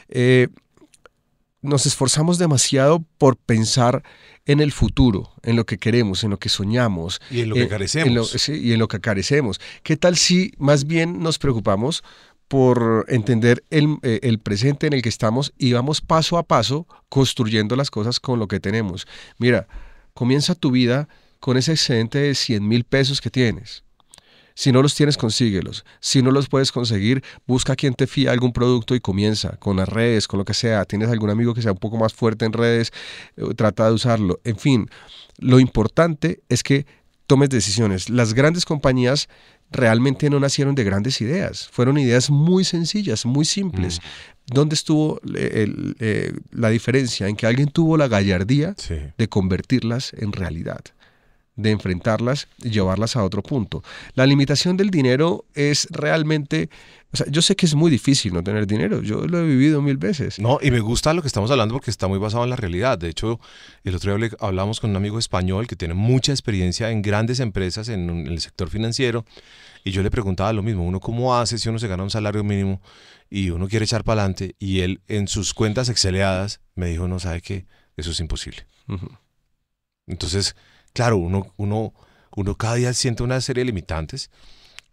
eh, 0.08 0.48
nos 1.60 1.86
esforzamos 1.86 2.38
demasiado 2.38 3.04
por 3.18 3.36
pensar 3.36 4.02
en 4.46 4.60
el 4.60 4.72
futuro, 4.72 5.32
en 5.42 5.56
lo 5.56 5.66
que 5.66 5.78
queremos, 5.78 6.22
en 6.24 6.30
lo 6.30 6.38
que 6.38 6.48
soñamos, 6.48 7.20
Y 7.30 7.40
en 7.40 7.48
lo 7.50 7.54
que 7.56 7.62
eh, 7.62 7.68
carecemos. 7.68 8.08
en 8.08 8.14
lo- 8.14 8.24
sí, 8.24 8.52
y 8.52 8.72
en 8.72 8.78
lo 8.78 8.88
que 8.88 9.00
carecemos. 9.00 9.60
¿Qué 9.82 9.96
tal 9.96 10.16
si 10.16 10.52
más 10.58 10.86
bien 10.86 11.20
nos 11.20 11.38
preocupamos 11.38 12.02
por 12.46 13.04
entender 13.08 13.62
el, 13.70 13.96
eh, 14.02 14.20
el 14.22 14.38
presente 14.38 14.86
en 14.86 14.92
el 14.94 15.02
que 15.02 15.08
estamos 15.10 15.52
y 15.58 15.72
vamos 15.72 16.00
paso 16.00 16.38
a 16.38 16.42
paso 16.44 16.86
construyendo 17.08 17.76
las 17.76 17.90
cosas 17.90 18.20
con 18.20 18.38
lo 18.38 18.48
que 18.48 18.60
tenemos? 18.60 19.06
Mira, 19.38 19.66
comienza 20.14 20.54
tu 20.54 20.70
vida 20.70 21.08
con 21.40 21.56
ese 21.56 21.72
excedente 21.72 22.18
de 22.18 22.34
100 22.34 22.66
mil 22.66 22.84
pesos 22.84 23.20
que 23.20 23.30
tienes. 23.30 23.84
Si 24.58 24.72
no 24.72 24.82
los 24.82 24.96
tienes, 24.96 25.16
consíguelos. 25.16 25.84
Si 26.00 26.20
no 26.20 26.32
los 26.32 26.48
puedes 26.48 26.72
conseguir, 26.72 27.22
busca 27.46 27.74
a 27.74 27.76
quien 27.76 27.94
te 27.94 28.08
fía 28.08 28.32
algún 28.32 28.52
producto 28.52 28.96
y 28.96 29.00
comienza 29.00 29.50
con 29.58 29.76
las 29.76 29.88
redes, 29.88 30.26
con 30.26 30.38
lo 30.38 30.44
que 30.44 30.52
sea. 30.52 30.84
Tienes 30.84 31.10
algún 31.10 31.30
amigo 31.30 31.54
que 31.54 31.62
sea 31.62 31.70
un 31.70 31.78
poco 31.78 31.96
más 31.96 32.12
fuerte 32.12 32.44
en 32.44 32.52
redes, 32.52 32.90
eh, 33.36 33.44
trata 33.54 33.86
de 33.86 33.92
usarlo. 33.92 34.40
En 34.42 34.56
fin, 34.56 34.90
lo 35.38 35.60
importante 35.60 36.40
es 36.48 36.64
que 36.64 36.86
tomes 37.28 37.50
decisiones. 37.50 38.10
Las 38.10 38.34
grandes 38.34 38.64
compañías 38.64 39.28
realmente 39.70 40.28
no 40.28 40.40
nacieron 40.40 40.74
de 40.74 40.82
grandes 40.82 41.20
ideas, 41.20 41.68
fueron 41.70 41.96
ideas 41.96 42.28
muy 42.28 42.64
sencillas, 42.64 43.26
muy 43.26 43.44
simples. 43.44 44.00
¿Dónde 44.44 44.74
estuvo 44.74 45.20
eh, 45.36 45.94
eh, 46.00 46.32
la 46.50 46.70
diferencia? 46.70 47.28
En 47.28 47.36
que 47.36 47.46
alguien 47.46 47.68
tuvo 47.68 47.96
la 47.96 48.08
gallardía 48.08 48.74
de 49.16 49.28
convertirlas 49.28 50.14
en 50.14 50.32
realidad 50.32 50.80
de 51.58 51.72
enfrentarlas 51.72 52.46
y 52.62 52.70
llevarlas 52.70 53.16
a 53.16 53.24
otro 53.24 53.42
punto. 53.42 53.82
La 54.14 54.24
limitación 54.26 54.76
del 54.76 54.90
dinero 54.90 55.44
es 55.54 55.88
realmente, 55.90 56.70
o 57.12 57.16
sea, 57.16 57.26
yo 57.28 57.42
sé 57.42 57.56
que 57.56 57.66
es 57.66 57.74
muy 57.74 57.90
difícil 57.90 58.32
no 58.32 58.44
tener 58.44 58.64
dinero, 58.64 59.02
yo 59.02 59.26
lo 59.26 59.40
he 59.40 59.44
vivido 59.44 59.82
mil 59.82 59.96
veces. 59.96 60.38
No, 60.38 60.60
y 60.62 60.70
me 60.70 60.78
gusta 60.78 61.12
lo 61.12 61.20
que 61.20 61.26
estamos 61.26 61.50
hablando 61.50 61.74
porque 61.74 61.90
está 61.90 62.06
muy 62.06 62.20
basado 62.20 62.44
en 62.44 62.50
la 62.50 62.56
realidad. 62.56 62.96
De 62.96 63.08
hecho, 63.08 63.40
el 63.82 63.96
otro 63.96 64.16
día 64.16 64.30
hablamos 64.38 64.78
con 64.78 64.90
un 64.90 64.96
amigo 64.96 65.18
español 65.18 65.66
que 65.66 65.74
tiene 65.74 65.94
mucha 65.94 66.30
experiencia 66.30 66.92
en 66.92 67.02
grandes 67.02 67.40
empresas 67.40 67.88
en, 67.88 68.08
el 68.08 68.40
sector 68.40 68.70
financiero 68.70 69.24
y 69.82 69.90
yo 69.90 70.04
le 70.04 70.10
preguntaba 70.12 70.52
lo 70.52 70.62
mismo, 70.62 70.84
uno 70.84 71.00
cómo 71.00 71.36
hace 71.36 71.58
si 71.58 71.68
uno 71.68 71.80
se 71.80 71.88
gana 71.88 72.04
un 72.04 72.10
salario 72.10 72.44
mínimo 72.44 72.80
y 73.28 73.50
uno 73.50 73.66
quiere 73.66 73.84
echar 73.84 74.04
para 74.04 74.22
adelante 74.22 74.54
y 74.60 74.80
él 74.80 75.00
en 75.08 75.26
sus 75.26 75.54
cuentas 75.54 75.88
exceleadas 75.88 76.60
me 76.76 76.86
dijo, 76.86 77.08
no 77.08 77.18
sabe 77.18 77.42
que 77.42 77.66
eso 77.96 78.12
es 78.12 78.20
imposible. 78.20 78.64
Entonces, 80.06 80.54
claro, 80.98 81.16
uno, 81.18 81.54
uno, 81.58 81.94
uno 82.34 82.56
cada 82.56 82.74
día 82.74 82.92
siente 82.92 83.22
una 83.22 83.40
serie 83.40 83.60
de 83.60 83.66
limitantes. 83.66 84.32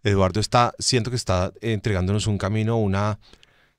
Eduardo 0.04 0.38
está, 0.38 0.72
siento 0.78 1.10
que 1.10 1.16
está 1.16 1.52
entregándonos 1.60 2.28
un 2.28 2.38
camino, 2.38 2.76
una, 2.76 3.18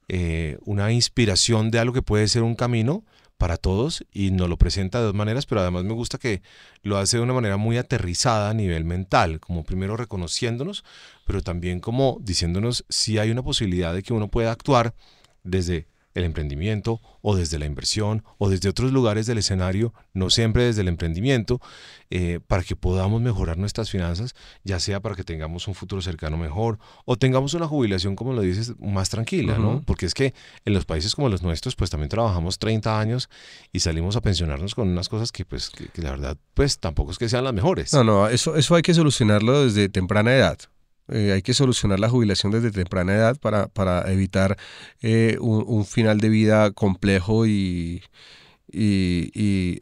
eh, 0.10 0.58
una 0.66 0.92
inspiración 0.92 1.72
de 1.72 1.80
algo 1.80 1.94
que 1.94 2.02
puede 2.02 2.28
ser 2.28 2.44
un 2.44 2.56
camino 2.56 3.06
para 3.38 3.56
todos 3.56 4.04
y 4.12 4.32
nos 4.32 4.50
lo 4.50 4.58
presenta 4.58 5.00
de 5.00 5.06
dos 5.06 5.14
maneras, 5.14 5.46
pero 5.46 5.62
además 5.62 5.86
me 5.86 5.94
gusta 5.94 6.18
que 6.18 6.42
lo 6.82 6.98
hace 6.98 7.16
de 7.16 7.24
una 7.24 7.32
manera 7.32 7.56
muy 7.56 7.78
aterrizada 7.78 8.50
a 8.50 8.54
nivel 8.54 8.84
mental, 8.84 9.40
como 9.40 9.64
primero 9.64 9.96
reconociéndonos, 9.96 10.84
pero 11.26 11.42
también 11.42 11.80
como 11.80 12.18
diciéndonos 12.20 12.84
si 12.90 13.20
hay 13.20 13.32
una 13.32 13.42
posibilidad 13.42 13.94
de 13.94 14.04
que 14.04 14.12
uno 14.12 14.28
pueda 14.28 14.52
actuar 14.52 14.96
desde 15.46 15.88
el 16.18 16.26
emprendimiento 16.26 17.00
o 17.22 17.36
desde 17.36 17.60
la 17.60 17.66
inversión 17.66 18.24
o 18.40 18.50
desde 18.50 18.70
otros 18.70 18.92
lugares 18.92 19.28
del 19.28 19.38
escenario, 19.38 19.94
no 20.14 20.30
siempre 20.30 20.64
desde 20.64 20.82
el 20.82 20.88
emprendimiento, 20.88 21.62
eh, 22.10 22.40
para 22.48 22.64
que 22.64 22.76
podamos 22.76 23.22
mejorar 23.22 23.58
nuestras 23.58 23.92
finanzas, 23.92 24.34
ya 24.64 24.80
sea 24.80 25.00
para 25.00 25.16
que 25.16 25.24
tengamos 25.24 25.68
un 25.68 25.76
futuro 25.76 26.02
cercano 26.02 26.36
mejor 26.36 26.80
o 27.06 27.18
tengamos 27.18 27.54
una 27.54 27.68
jubilación, 27.68 28.16
como 28.16 28.34
lo 28.34 28.42
dices, 28.42 28.74
más 28.80 29.10
tranquila, 29.10 29.60
¿no? 29.60 29.84
Porque 29.86 30.08
es 30.08 30.16
que 30.16 30.34
en 30.66 30.74
los 30.74 30.86
países 30.86 31.14
como 31.14 31.30
los 31.30 31.44
nuestros, 31.44 31.76
pues 31.76 31.92
también 31.92 32.10
trabajamos 32.10 32.58
30 32.58 33.00
años 33.00 33.30
y 33.72 33.82
salimos 33.82 34.16
a 34.16 34.22
pensionarnos 34.22 34.74
con 34.74 34.88
unas 34.88 35.08
cosas 35.08 35.32
que, 35.32 35.46
pues, 35.46 35.70
que, 35.70 36.02
la 36.02 36.12
verdad, 36.12 36.38
pues 36.56 36.80
tampoco 36.80 37.12
es 37.12 37.20
que 37.20 37.30
sean 37.30 37.44
las 37.44 37.54
mejores. 37.54 37.94
No, 37.94 38.04
no, 38.04 38.28
eso, 38.28 38.56
eso 38.56 38.74
hay 38.74 38.82
que 38.82 38.96
solucionarlo 38.96 39.66
desde 39.66 39.88
temprana 39.88 40.34
edad. 40.34 40.58
Eh, 41.10 41.32
hay 41.32 41.42
que 41.42 41.54
solucionar 41.54 42.00
la 42.00 42.10
jubilación 42.10 42.52
desde 42.52 42.72
temprana 42.72 43.16
edad 43.16 43.38
para, 43.40 43.68
para 43.68 44.12
evitar 44.12 44.58
eh, 45.02 45.38
un, 45.40 45.86
final 45.86 46.20
de 46.20 46.30
vida 46.30 46.72
complejo 46.72 47.48
y, 47.48 48.04
y, 48.72 49.80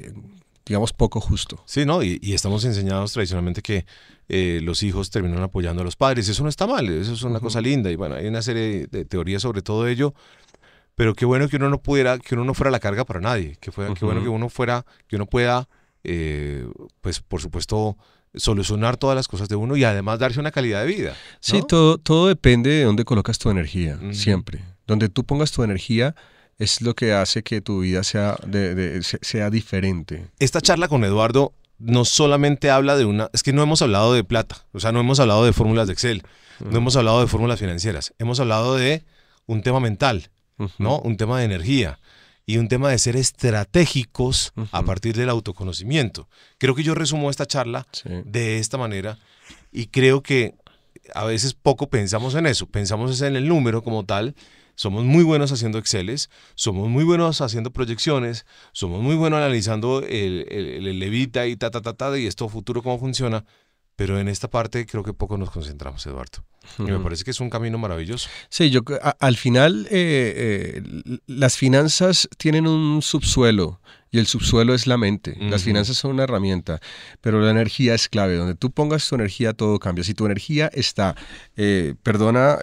digamos, 0.65 0.93
poco 0.93 1.19
justo. 1.19 1.63
Sí, 1.65 1.85
¿no? 1.85 2.03
Y, 2.03 2.19
estamos 2.33 2.63
enseñados 2.65 3.13
tradicionalmente 3.13 3.61
que 3.61 3.85
eh, 4.29 4.59
los 4.61 4.83
hijos 4.83 5.09
terminan 5.09 5.41
apoyando 5.41 5.81
a 5.81 5.85
los 5.85 5.95
padres. 5.95 6.29
Eso 6.29 6.43
no 6.43 6.49
está 6.49 6.67
mal, 6.67 6.87
eso 6.89 7.13
es 7.13 7.23
una 7.23 7.39
cosa 7.39 7.59
linda. 7.59 7.89
Y 7.89 7.95
bueno, 7.95 8.15
hay 8.15 8.27
una 8.27 8.43
serie 8.43 8.87
de 8.87 9.05
teorías 9.05 9.41
sobre 9.41 9.61
todo 9.61 9.87
ello. 9.87 10.13
Pero 10.93 11.13
qué 11.13 11.25
bueno 11.25 11.49
que 11.49 11.57
uno 11.57 11.69
no 11.69 11.81
pudiera, 11.81 12.19
que 12.19 12.35
uno 12.35 12.45
no 12.45 12.53
fuera 12.53 12.71
la 12.71 12.79
carga 12.79 13.03
para 13.03 13.19
nadie. 13.19 13.57
Que 13.59 13.71
fuera, 13.71 13.93
qué 13.95 14.05
bueno 14.05 14.21
que 14.21 14.29
uno 14.29 14.47
fuera, 14.47 14.85
que 15.07 15.17
uno 15.17 15.25
pueda, 15.25 15.67
pues 17.01 17.19
por 17.19 17.41
supuesto, 17.41 17.97
solucionar 18.37 18.97
todas 18.97 19.15
las 19.15 19.27
cosas 19.27 19.49
de 19.49 19.55
uno 19.55 19.75
y 19.75 19.83
además 19.83 20.19
darse 20.19 20.39
una 20.39 20.51
calidad 20.51 20.81
de 20.81 20.87
vida. 20.87 21.15
Sí, 21.39 21.61
todo, 21.67 21.97
todo 21.97 22.27
depende 22.27 22.69
de 22.69 22.83
dónde 22.83 23.05
colocas 23.05 23.39
tu 23.39 23.49
energía, 23.49 23.99
siempre. 24.11 24.63
Donde 24.87 25.09
tú 25.09 25.23
pongas 25.23 25.51
tu 25.51 25.63
energía 25.63 26.15
es 26.57 26.81
lo 26.81 26.93
que 26.95 27.13
hace 27.13 27.43
que 27.43 27.61
tu 27.61 27.81
vida 27.81 28.03
sea, 28.03 28.37
de, 28.45 29.01
sea 29.03 29.49
diferente. 29.49 30.27
Esta 30.39 30.61
charla 30.61 30.87
con 30.87 31.03
Eduardo 31.03 31.53
no 31.77 32.05
solamente 32.05 32.69
habla 32.69 32.95
de 32.95 33.05
una, 33.05 33.29
es 33.33 33.43
que 33.43 33.51
no 33.51 33.61
hemos 33.61 33.81
hablado 33.81 34.13
de 34.13 34.23
plata, 34.23 34.65
o 34.71 34.79
sea, 34.79 34.91
no 34.91 34.99
hemos 34.99 35.19
hablado 35.19 35.43
de 35.43 35.51
fórmulas 35.51 35.87
de 35.87 35.93
Excel, 35.93 36.23
no 36.59 36.77
hemos 36.77 36.95
hablado 36.95 37.19
de 37.19 37.27
fórmulas 37.27 37.59
financieras, 37.59 38.13
hemos 38.17 38.39
hablado 38.39 38.75
de 38.75 39.03
un 39.45 39.61
tema 39.61 39.81
mental, 39.81 40.29
¿no? 40.77 40.99
Un 40.99 41.17
tema 41.17 41.39
de 41.39 41.45
energía 41.45 41.99
y 42.45 42.57
un 42.57 42.67
tema 42.67 42.89
de 42.89 42.97
ser 42.99 43.15
estratégicos 43.15 44.53
a 44.71 44.83
partir 44.83 45.15
del 45.15 45.29
autoconocimiento. 45.29 46.29
Creo 46.57 46.75
que 46.75 46.83
yo 46.83 46.93
resumo 46.93 47.29
esta 47.29 47.45
charla 47.45 47.87
de 48.25 48.59
esta 48.59 48.77
manera 48.77 49.17
y 49.71 49.87
creo 49.87 50.21
que 50.21 50.55
a 51.13 51.25
veces 51.25 51.53
poco 51.53 51.89
pensamos 51.89 52.35
en 52.35 52.45
eso, 52.45 52.67
pensamos 52.67 53.21
en 53.21 53.35
el 53.35 53.47
número 53.47 53.83
como 53.83 54.05
tal. 54.05 54.35
Somos 54.77 55.05
muy 55.05 55.23
buenos 55.23 55.53
haciendo 55.53 55.77
Exceles, 55.77 56.29
somos 56.55 56.89
muy 56.89 57.05
buenos 57.05 57.39
haciendo 57.39 57.71
proyecciones, 57.71 58.45
somos 58.73 59.01
muy 59.01 59.15
buenos 59.15 59.37
analizando 59.37 60.03
el, 60.03 60.45
el, 60.49 60.99
levita 60.99 61.47
y 61.47 61.55
ta, 61.55 61.71
ta, 61.71 61.81
ta, 61.81 61.93
ta, 61.93 62.19
y 62.19 62.27
esto 62.27 62.49
futuro 62.49 62.83
cómo 62.83 62.99
funciona, 62.99 63.45
pero 63.95 64.19
en 64.19 64.27
esta 64.27 64.49
parte 64.49 64.85
creo 64.85 65.03
que 65.03 65.13
poco 65.13 65.37
nos 65.37 65.51
concentramos, 65.51 66.05
Eduardo. 66.05 66.43
Y 66.79 66.83
me 66.83 66.99
parece 66.99 67.23
que 67.23 67.31
es 67.31 67.39
un 67.39 67.49
camino 67.49 67.77
maravilloso. 67.77 68.29
Sí, 68.49 68.69
yo 68.69 68.81
al 69.19 69.37
final 69.37 69.87
eh, 69.91 70.81
eh, 70.81 71.19
las 71.27 71.57
finanzas 71.57 72.27
tienen 72.37 72.67
un 72.67 73.01
subsuelo 73.01 73.79
y 74.11 74.19
el 74.19 74.27
subsuelo 74.27 74.73
es 74.73 74.87
la 74.87 74.97
mente. 74.97 75.37
Las 75.39 75.63
finanzas 75.63 75.97
son 75.97 76.11
una 76.11 76.23
herramienta, 76.23 76.79
pero 77.21 77.39
la 77.41 77.51
energía 77.51 77.93
es 77.93 78.07
clave. 78.07 78.35
Donde 78.35 78.55
tú 78.55 78.71
pongas 78.71 79.07
tu 79.07 79.15
energía, 79.15 79.53
todo 79.53 79.77
cambia. 79.77 80.03
Si 80.03 80.13
tu 80.13 80.25
energía 80.25 80.69
está, 80.73 81.15
eh, 81.57 81.95
perdona 82.01 82.57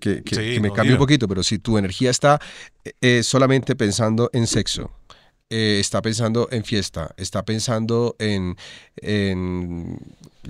que, 0.00 0.22
me 0.60 0.72
cambie 0.72 0.94
un 0.94 0.98
poquito, 0.98 1.28
pero 1.28 1.42
si 1.42 1.58
tu 1.58 1.78
energía 1.78 2.10
está 2.10 2.40
solamente 3.22 3.76
pensando 3.76 4.30
en 4.32 4.46
sexo, 4.46 4.90
está 5.50 6.00
pensando 6.00 6.48
en 6.50 6.64
fiesta, 6.64 7.14
está 7.18 7.44
pensando 7.44 8.16
en, 8.18 8.56
en 8.96 9.98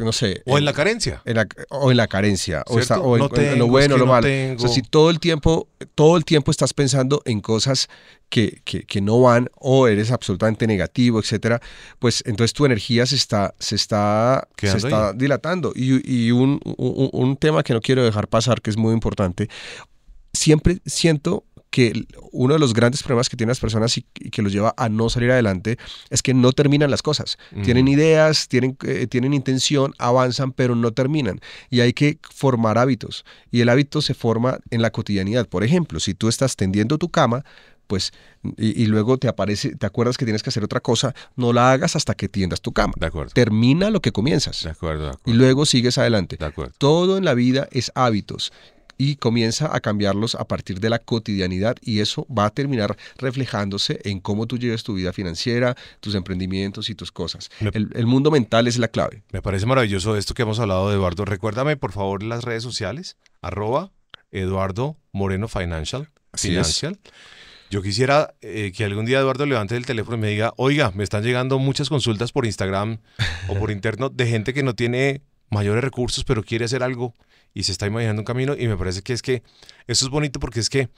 no 0.04 0.12
sé. 0.12 0.42
O 0.46 0.58
en, 0.58 0.64
la 0.64 0.72
carencia. 0.72 1.22
o 1.70 1.90
en 1.90 1.96
la 1.96 2.06
carencia. 2.06 2.62
O, 2.66 2.78
está, 2.78 3.00
o 3.00 3.16
en, 3.16 3.58
lo 3.58 3.66
bueno, 3.66 3.96
o 3.96 3.98
lo 3.98 4.06
malo. 4.06 4.26
o 4.26 4.58
sea, 4.58 4.68
si 4.68 4.82
todo 4.82 5.10
el 5.10 5.20
tiempo, 5.20 5.68
todo 5.94 6.16
el 6.16 6.24
tiempo 6.24 6.50
estás 6.50 6.74
pensando 6.74 7.22
en 7.24 7.40
cosas 7.40 7.88
que, 8.28 8.60
que, 8.64 9.00
no 9.00 9.20
van 9.20 9.48
o 9.54 9.88
eres 9.88 10.10
absolutamente 10.10 10.66
negativo, 10.66 11.18
etcétera, 11.18 11.60
pues 11.98 12.22
entonces 12.26 12.52
tu 12.52 12.66
energía 12.66 13.06
se 13.06 13.16
está, 13.16 13.54
se 13.58 13.76
está, 13.76 14.48
se 14.56 14.76
está 14.76 15.12
dilatando. 15.12 15.72
Y, 15.74 16.26
y 16.26 16.30
un, 16.30 16.60
un, 16.64 17.10
un 17.12 17.36
tema 17.36 17.62
que 17.62 17.72
no 17.72 17.80
quiero 17.80 18.04
dejar 18.04 18.28
pasar, 18.28 18.60
que 18.60 18.70
es 18.70 18.76
muy 18.76 18.92
importante, 18.92 19.48
siempre 20.32 20.78
siento 20.84 21.44
que 21.70 22.06
uno 22.32 22.54
de 22.54 22.60
los 22.60 22.72
grandes 22.72 23.02
problemas 23.02 23.28
que 23.28 23.36
tienen 23.36 23.50
las 23.50 23.60
personas 23.60 23.96
y, 23.98 24.02
que 24.02 24.42
los 24.42 24.52
lleva 24.52 24.74
a 24.76 24.88
no 24.88 25.10
salir 25.10 25.30
adelante 25.30 25.78
es 26.10 26.22
que 26.22 26.34
no 26.34 26.52
terminan 26.52 26.90
las 26.90 27.02
cosas. 27.02 27.38
Tienen 27.62 27.88
ideas, 27.88 28.48
tienen, 28.48 28.76
eh, 28.84 29.06
tienen 29.06 29.34
intención, 29.34 29.94
avanzan, 29.98 30.52
pero 30.52 30.74
no 30.74 30.92
terminan. 30.92 31.40
Y 31.70 31.80
hay 31.80 31.92
que 31.92 32.18
formar 32.34 32.78
hábitos. 32.78 33.24
Y 33.50 33.60
el 33.60 33.68
hábito 33.68 34.00
se 34.02 34.14
forma 34.14 34.58
en 34.70 34.82
la 34.82 34.90
cotidianidad. 34.90 35.48
Por 35.48 35.64
ejemplo, 35.64 36.00
si 36.00 36.14
tú 36.14 36.28
estás 36.28 36.56
tendiendo 36.56 36.98
tu 36.98 37.10
cama, 37.10 37.44
pues, 37.86 38.12
y, 38.58 38.86
luego 38.86 39.18
te 39.18 39.28
aparece, 39.28 39.74
te 39.74 39.86
acuerdas 39.86 40.18
que 40.18 40.26
tienes 40.26 40.42
que 40.42 40.50
hacer 40.50 40.62
otra 40.62 40.80
cosa, 40.80 41.14
no 41.36 41.54
la 41.54 41.72
hagas 41.72 41.96
hasta 41.96 42.14
que 42.14 42.28
tiendas 42.28 42.60
tu 42.60 42.72
cama. 42.72 42.92
De 42.96 43.06
acuerdo. 43.06 43.32
Termina 43.32 43.90
lo 43.90 44.00
que 44.00 44.12
comienzas. 44.12 44.62
De 44.62 44.70
acuerdo, 44.70 45.04
de 45.04 45.10
acuerdo. 45.10 45.30
Y 45.30 45.32
luego 45.32 45.64
sigues 45.64 45.96
adelante. 45.96 46.36
De 46.36 46.44
acuerdo. 46.44 46.74
Todo 46.76 47.16
en 47.16 47.24
la 47.24 47.34
vida 47.34 47.66
es 47.72 47.90
hábitos 47.94 48.52
y 48.98 49.16
comienza 49.16 49.74
a 49.74 49.80
cambiarlos 49.80 50.34
a 50.34 50.46
partir 50.46 50.80
de 50.80 50.90
la 50.90 50.98
cotidianidad 50.98 51.76
y 51.80 52.00
eso 52.00 52.26
va 52.26 52.46
a 52.46 52.50
terminar 52.50 52.96
reflejándose 53.16 54.00
en 54.04 54.20
cómo 54.20 54.46
tú 54.46 54.58
lleves 54.58 54.82
tu 54.82 54.94
vida 54.94 55.12
financiera, 55.12 55.76
tus 56.00 56.16
emprendimientos 56.16 56.90
y 56.90 56.94
tus 56.94 57.12
cosas. 57.12 57.48
el, 57.60 58.06
mundo 58.06 58.30
mental 58.30 58.66
es 58.66 58.78
la 58.78 58.88
clave. 58.88 59.22
Me 59.32 59.40
parece 59.40 59.66
maravilloso 59.66 60.16
esto 60.16 60.34
que 60.34 60.42
hemos 60.42 60.58
hablado 60.58 60.88
de 60.90 60.96
Eduardo. 60.96 61.24
Recuérdame 61.24 61.76
por 61.76 61.92
favor 61.92 62.22
las 62.22 62.42
redes 62.42 62.64
sociales, 62.64 63.16
arroba 63.40 63.92
Eduardo 64.32 64.96
Moreno 65.12 65.46
Financial. 65.46 66.10
Financial. 66.34 66.98
Yo 67.70 67.82
quisiera 67.82 68.34
eh, 68.40 68.72
que 68.74 68.84
algún 68.84 69.04
día 69.04 69.18
Eduardo 69.18 69.44
levante 69.44 69.76
el 69.76 69.84
teléfono 69.84 70.16
y 70.16 70.20
me 70.20 70.28
diga, 70.28 70.54
oiga, 70.56 70.90
me 70.94 71.04
están 71.04 71.22
llegando 71.22 71.58
muchas 71.58 71.88
consultas 71.88 72.32
por 72.32 72.46
Instagram 72.46 72.98
o 73.48 73.54
por 73.54 73.70
interno 73.70 74.08
de 74.08 74.26
gente 74.26 74.54
que 74.54 74.62
no 74.62 74.74
tiene 74.74 75.22
mayores 75.50 75.84
recursos, 75.84 76.24
pero 76.24 76.42
quiere 76.42 76.64
hacer 76.64 76.82
algo 76.82 77.14
y 77.58 77.64
se 77.64 77.72
está 77.72 77.88
imaginando 77.88 78.22
un 78.22 78.24
camino 78.24 78.54
y 78.56 78.68
me 78.68 78.76
parece 78.76 79.02
que 79.02 79.12
es 79.12 79.20
que 79.20 79.42
eso 79.88 80.04
es 80.04 80.10
bonito 80.12 80.38
porque 80.38 80.60
es 80.60 80.70
que 80.70 80.90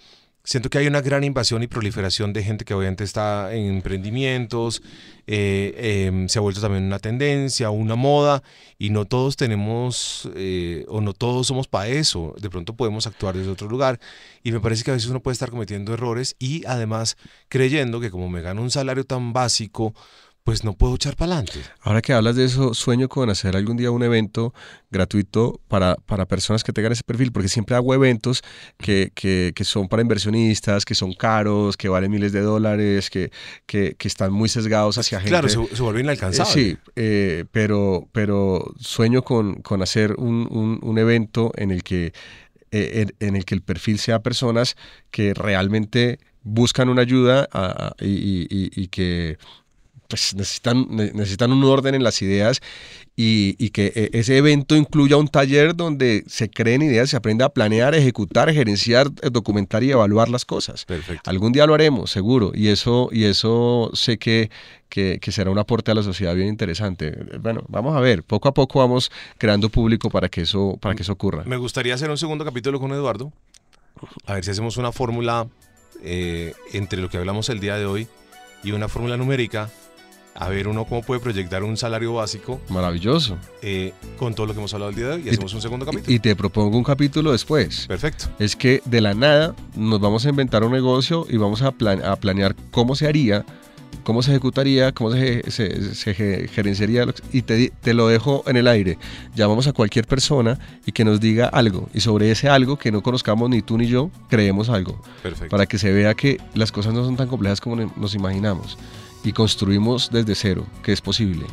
siento 0.44 0.68
que 0.68 0.76
hay 0.76 0.86
una 0.86 1.00
gran 1.00 1.24
invasión 1.24 1.62
y 1.62 1.68
proliferación 1.68 2.34
de 2.34 2.42
gente 2.42 2.66
que 2.66 2.74
obviamente 2.74 3.02
está 3.02 3.54
en 3.54 3.76
emprendimientos, 3.76 4.82
eh, 5.26 6.04
em, 6.06 6.28
se 6.28 6.38
ha 6.38 6.42
vuelto 6.42 6.60
también 6.60 6.84
una 6.84 6.98
tendencia, 6.98 7.70
una 7.70 7.94
moda, 7.94 8.42
y 8.78 8.90
no 8.90 9.06
todos 9.06 9.36
tenemos 9.36 10.28
eh, 10.34 10.84
o 10.88 11.00
no 11.00 11.14
todos 11.14 11.46
somos 11.46 11.66
para 11.66 11.88
eso. 11.88 12.34
De 12.38 12.50
pronto 12.50 12.74
podemos 12.74 13.06
actuar 13.06 13.38
desde 13.38 13.50
otro 13.50 13.66
lugar, 13.66 13.98
y 14.42 14.52
me 14.52 14.60
parece 14.60 14.84
que 14.84 14.90
a 14.90 14.94
veces 14.94 15.08
uno 15.08 15.20
puede 15.20 15.32
estar 15.32 15.48
cometiendo 15.48 15.94
errores 15.94 16.36
y 16.38 16.66
además 16.66 17.16
creyendo 17.48 18.00
que 18.00 18.10
como 18.10 18.28
me 18.28 18.42
gano 18.42 18.60
un 18.60 18.70
salario 18.70 19.04
tan 19.04 19.32
básico, 19.32 19.94
pues 20.44 20.64
no 20.64 20.72
puedo 20.72 20.94
echar 20.94 21.16
para 21.16 21.32
adelante. 21.34 21.60
Ahora 21.82 22.00
que 22.02 22.12
hablas 22.12 22.34
de 22.34 22.44
eso, 22.44 22.72
sueño 22.74 23.08
con 23.08 23.28
hacer 23.30 23.56
algún 23.56 23.76
día 23.76 23.90
un 23.90 24.02
evento 24.02 24.52
gratuito 24.90 25.60
para, 25.68 25.94
para 25.96 26.26
personas 26.26 26.64
que 26.64 26.72
tengan 26.72 26.92
ese 26.92 27.02
perfil, 27.04 27.30
porque 27.30 27.48
siempre 27.48 27.76
hago 27.76 27.94
eventos 27.94 28.42
que, 28.78 29.12
que, 29.14 29.52
que 29.54 29.64
son 29.64 29.86
para 29.88 30.02
inversionistas, 30.02 30.84
que 30.84 30.94
son 30.94 31.12
caros, 31.12 31.76
que 31.76 31.88
valen 31.88 32.10
miles 32.10 32.32
de 32.32 32.40
dólares, 32.40 33.10
que, 33.10 33.30
que, 33.66 33.94
que 33.96 34.08
están 34.08 34.32
muy 34.32 34.48
sesgados 34.48 34.98
hacia 34.98 35.18
gente. 35.20 35.30
Claro, 35.30 35.48
se, 35.48 35.76
se 35.76 35.82
vuelve 35.82 36.00
inalcanzable. 36.00 36.50
Eh, 36.50 36.54
sí, 36.54 36.78
eh, 36.96 37.44
pero, 37.52 38.08
pero 38.12 38.72
sueño 38.78 39.22
con, 39.22 39.56
con 39.62 39.82
hacer 39.82 40.14
un, 40.18 40.48
un, 40.50 40.80
un 40.82 40.98
evento 40.98 41.52
en 41.56 41.70
el 41.70 41.82
que 41.82 42.12
eh, 42.72 43.06
en, 43.20 43.28
en 43.28 43.36
el 43.36 43.44
que 43.44 43.54
el 43.54 43.62
perfil 43.62 43.98
sea 43.98 44.22
personas 44.22 44.76
que 45.10 45.34
realmente 45.34 46.18
buscan 46.42 46.88
una 46.88 47.02
ayuda 47.02 47.46
a- 47.52 47.88
a- 47.88 47.94
y, 48.00 48.06
y- 48.08 48.46
y- 48.48 48.70
y 48.82 48.86
que 48.88 49.36
pues 50.10 50.34
necesitan, 50.34 50.86
ne- 50.90 51.12
necesitan 51.14 51.50
un 51.52 51.64
orden 51.64 51.94
en 51.94 52.02
las 52.04 52.20
ideas 52.20 52.60
y, 53.16 53.54
y 53.58 53.70
que 53.70 53.92
eh, 53.94 54.10
ese 54.12 54.36
evento 54.36 54.76
incluya 54.76 55.16
un 55.16 55.28
taller 55.28 55.74
donde 55.74 56.24
se 56.26 56.50
creen 56.50 56.82
ideas, 56.82 57.08
se 57.10 57.16
aprenda 57.16 57.46
a 57.46 57.48
planear, 57.48 57.94
ejecutar, 57.94 58.52
gerenciar, 58.52 59.06
eh, 59.22 59.30
documentar 59.30 59.82
y 59.82 59.90
evaluar 59.92 60.28
las 60.28 60.44
cosas. 60.44 60.84
Perfecto. 60.84 61.30
Algún 61.30 61.52
día 61.52 61.64
lo 61.66 61.72
haremos, 61.74 62.10
seguro, 62.10 62.52
y 62.54 62.68
eso, 62.68 63.08
y 63.12 63.24
eso 63.24 63.90
sé 63.94 64.18
que, 64.18 64.50
que, 64.88 65.18
que 65.20 65.32
será 65.32 65.50
un 65.50 65.58
aporte 65.58 65.90
a 65.90 65.94
la 65.94 66.02
sociedad 66.02 66.34
bien 66.34 66.48
interesante. 66.48 67.12
Bueno, 67.40 67.62
vamos 67.68 67.96
a 67.96 68.00
ver, 68.00 68.22
poco 68.22 68.48
a 68.48 68.54
poco 68.54 68.80
vamos 68.80 69.10
creando 69.38 69.68
público 69.70 70.10
para 70.10 70.28
que 70.28 70.42
eso, 70.42 70.76
para 70.80 70.94
que 70.94 71.02
eso 71.02 71.12
ocurra. 71.12 71.44
Me 71.46 71.56
gustaría 71.56 71.94
hacer 71.94 72.10
un 72.10 72.18
segundo 72.18 72.44
capítulo 72.44 72.78
con 72.80 72.90
Eduardo. 72.92 73.32
A 74.26 74.34
ver 74.34 74.44
si 74.44 74.50
hacemos 74.50 74.76
una 74.78 74.92
fórmula 74.92 75.46
eh, 76.02 76.54
entre 76.72 77.00
lo 77.02 77.10
que 77.10 77.18
hablamos 77.18 77.48
el 77.50 77.60
día 77.60 77.76
de 77.76 77.84
hoy 77.84 78.08
y 78.64 78.72
una 78.72 78.88
fórmula 78.88 79.16
numérica. 79.18 79.70
A 80.34 80.48
ver 80.48 80.68
uno 80.68 80.84
cómo 80.86 81.02
puede 81.02 81.20
proyectar 81.20 81.62
un 81.64 81.76
salario 81.76 82.14
básico 82.14 82.60
Maravilloso. 82.70 83.36
eh, 83.62 83.92
con 84.18 84.34
todo 84.34 84.46
lo 84.46 84.52
que 84.54 84.58
hemos 84.60 84.72
hablado 84.72 84.90
el 84.90 84.96
día 84.96 85.06
de 85.08 85.12
hoy 85.14 85.22
y 85.24 85.26
Y- 85.26 85.30
hacemos 85.30 85.52
un 85.52 85.60
segundo 85.60 85.84
capítulo. 85.84 86.10
Y, 86.14 86.18
te 86.18 86.34
propongo 86.36 86.78
un 86.78 86.84
capítulo 86.84 87.32
después. 87.32 87.86
Perfecto. 87.86 88.26
es 88.38 88.56
que 88.56 88.80
de 88.84 89.00
la 89.00 89.12
nada 89.14 89.54
nos 89.76 90.00
vamos 90.00 90.24
a 90.24 90.28
inventar 90.30 90.64
un 90.64 90.72
negocio 90.72 91.26
y 91.28 91.36
vamos 91.36 91.62
a, 91.62 91.72
plan- 91.72 92.02
a 92.04 92.16
planear 92.16 92.54
cómo 92.70 92.94
se 92.96 93.06
haría, 93.06 93.44
cómo 94.04 94.22
se 94.22 94.30
ejecutaría, 94.30 94.92
cómo 94.92 95.12
se, 95.12 95.50
se- 95.50 95.94
se 95.94 96.14
ge- 96.14 96.48
gerenciaría 96.48 97.04
y 97.32 97.42
te, 97.42 97.70
te 97.82 97.92
lo 97.92 98.08
dejo 98.08 98.42
en 98.46 98.56
el 98.56 98.66
aire. 98.68 98.96
Llamamos 99.34 99.66
a 99.66 99.72
cualquier 99.74 100.06
persona 100.06 100.58
y 100.86 100.92
que 100.92 101.04
nos 101.04 101.20
diga 101.20 101.46
algo 101.48 101.90
y 101.92 102.00
sobre 102.00 102.30
ese 102.30 102.48
algo 102.48 102.78
que 102.78 102.90
no 102.92 103.02
conozcamos 103.02 103.50
ni 103.50 103.60
tú 103.60 103.76
ni 103.76 103.88
yo, 103.88 104.10
creemos 104.30 104.70
algo 104.70 105.02
Perfecto. 105.22 105.50
para 105.50 105.66
que 105.66 105.76
se 105.76 105.92
vea 105.92 106.14
que 106.14 106.38
las 106.54 106.72
cosas 106.72 106.94
no 106.94 107.04
son 107.04 107.16
tan 107.16 107.28
complejas 107.28 107.60
como 107.60 107.76
nos 107.76 108.14
imaginamos 108.14 108.78
y 109.24 109.32
construimos 109.32 110.10
desde 110.10 110.34
cero, 110.34 110.66
que 110.82 110.92
es 110.92 111.00
posible. 111.00 111.46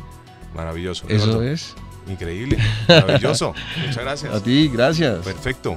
Maravilloso. 0.54 1.04
Eso 1.08 1.24
Eduardo. 1.24 1.42
es. 1.44 1.74
Increíble. 2.08 2.58
Maravilloso. 2.88 3.54
Muchas 3.86 4.02
gracias. 4.02 4.34
A 4.34 4.42
ti, 4.42 4.68
gracias. 4.68 5.24
Perfecto. 5.24 5.76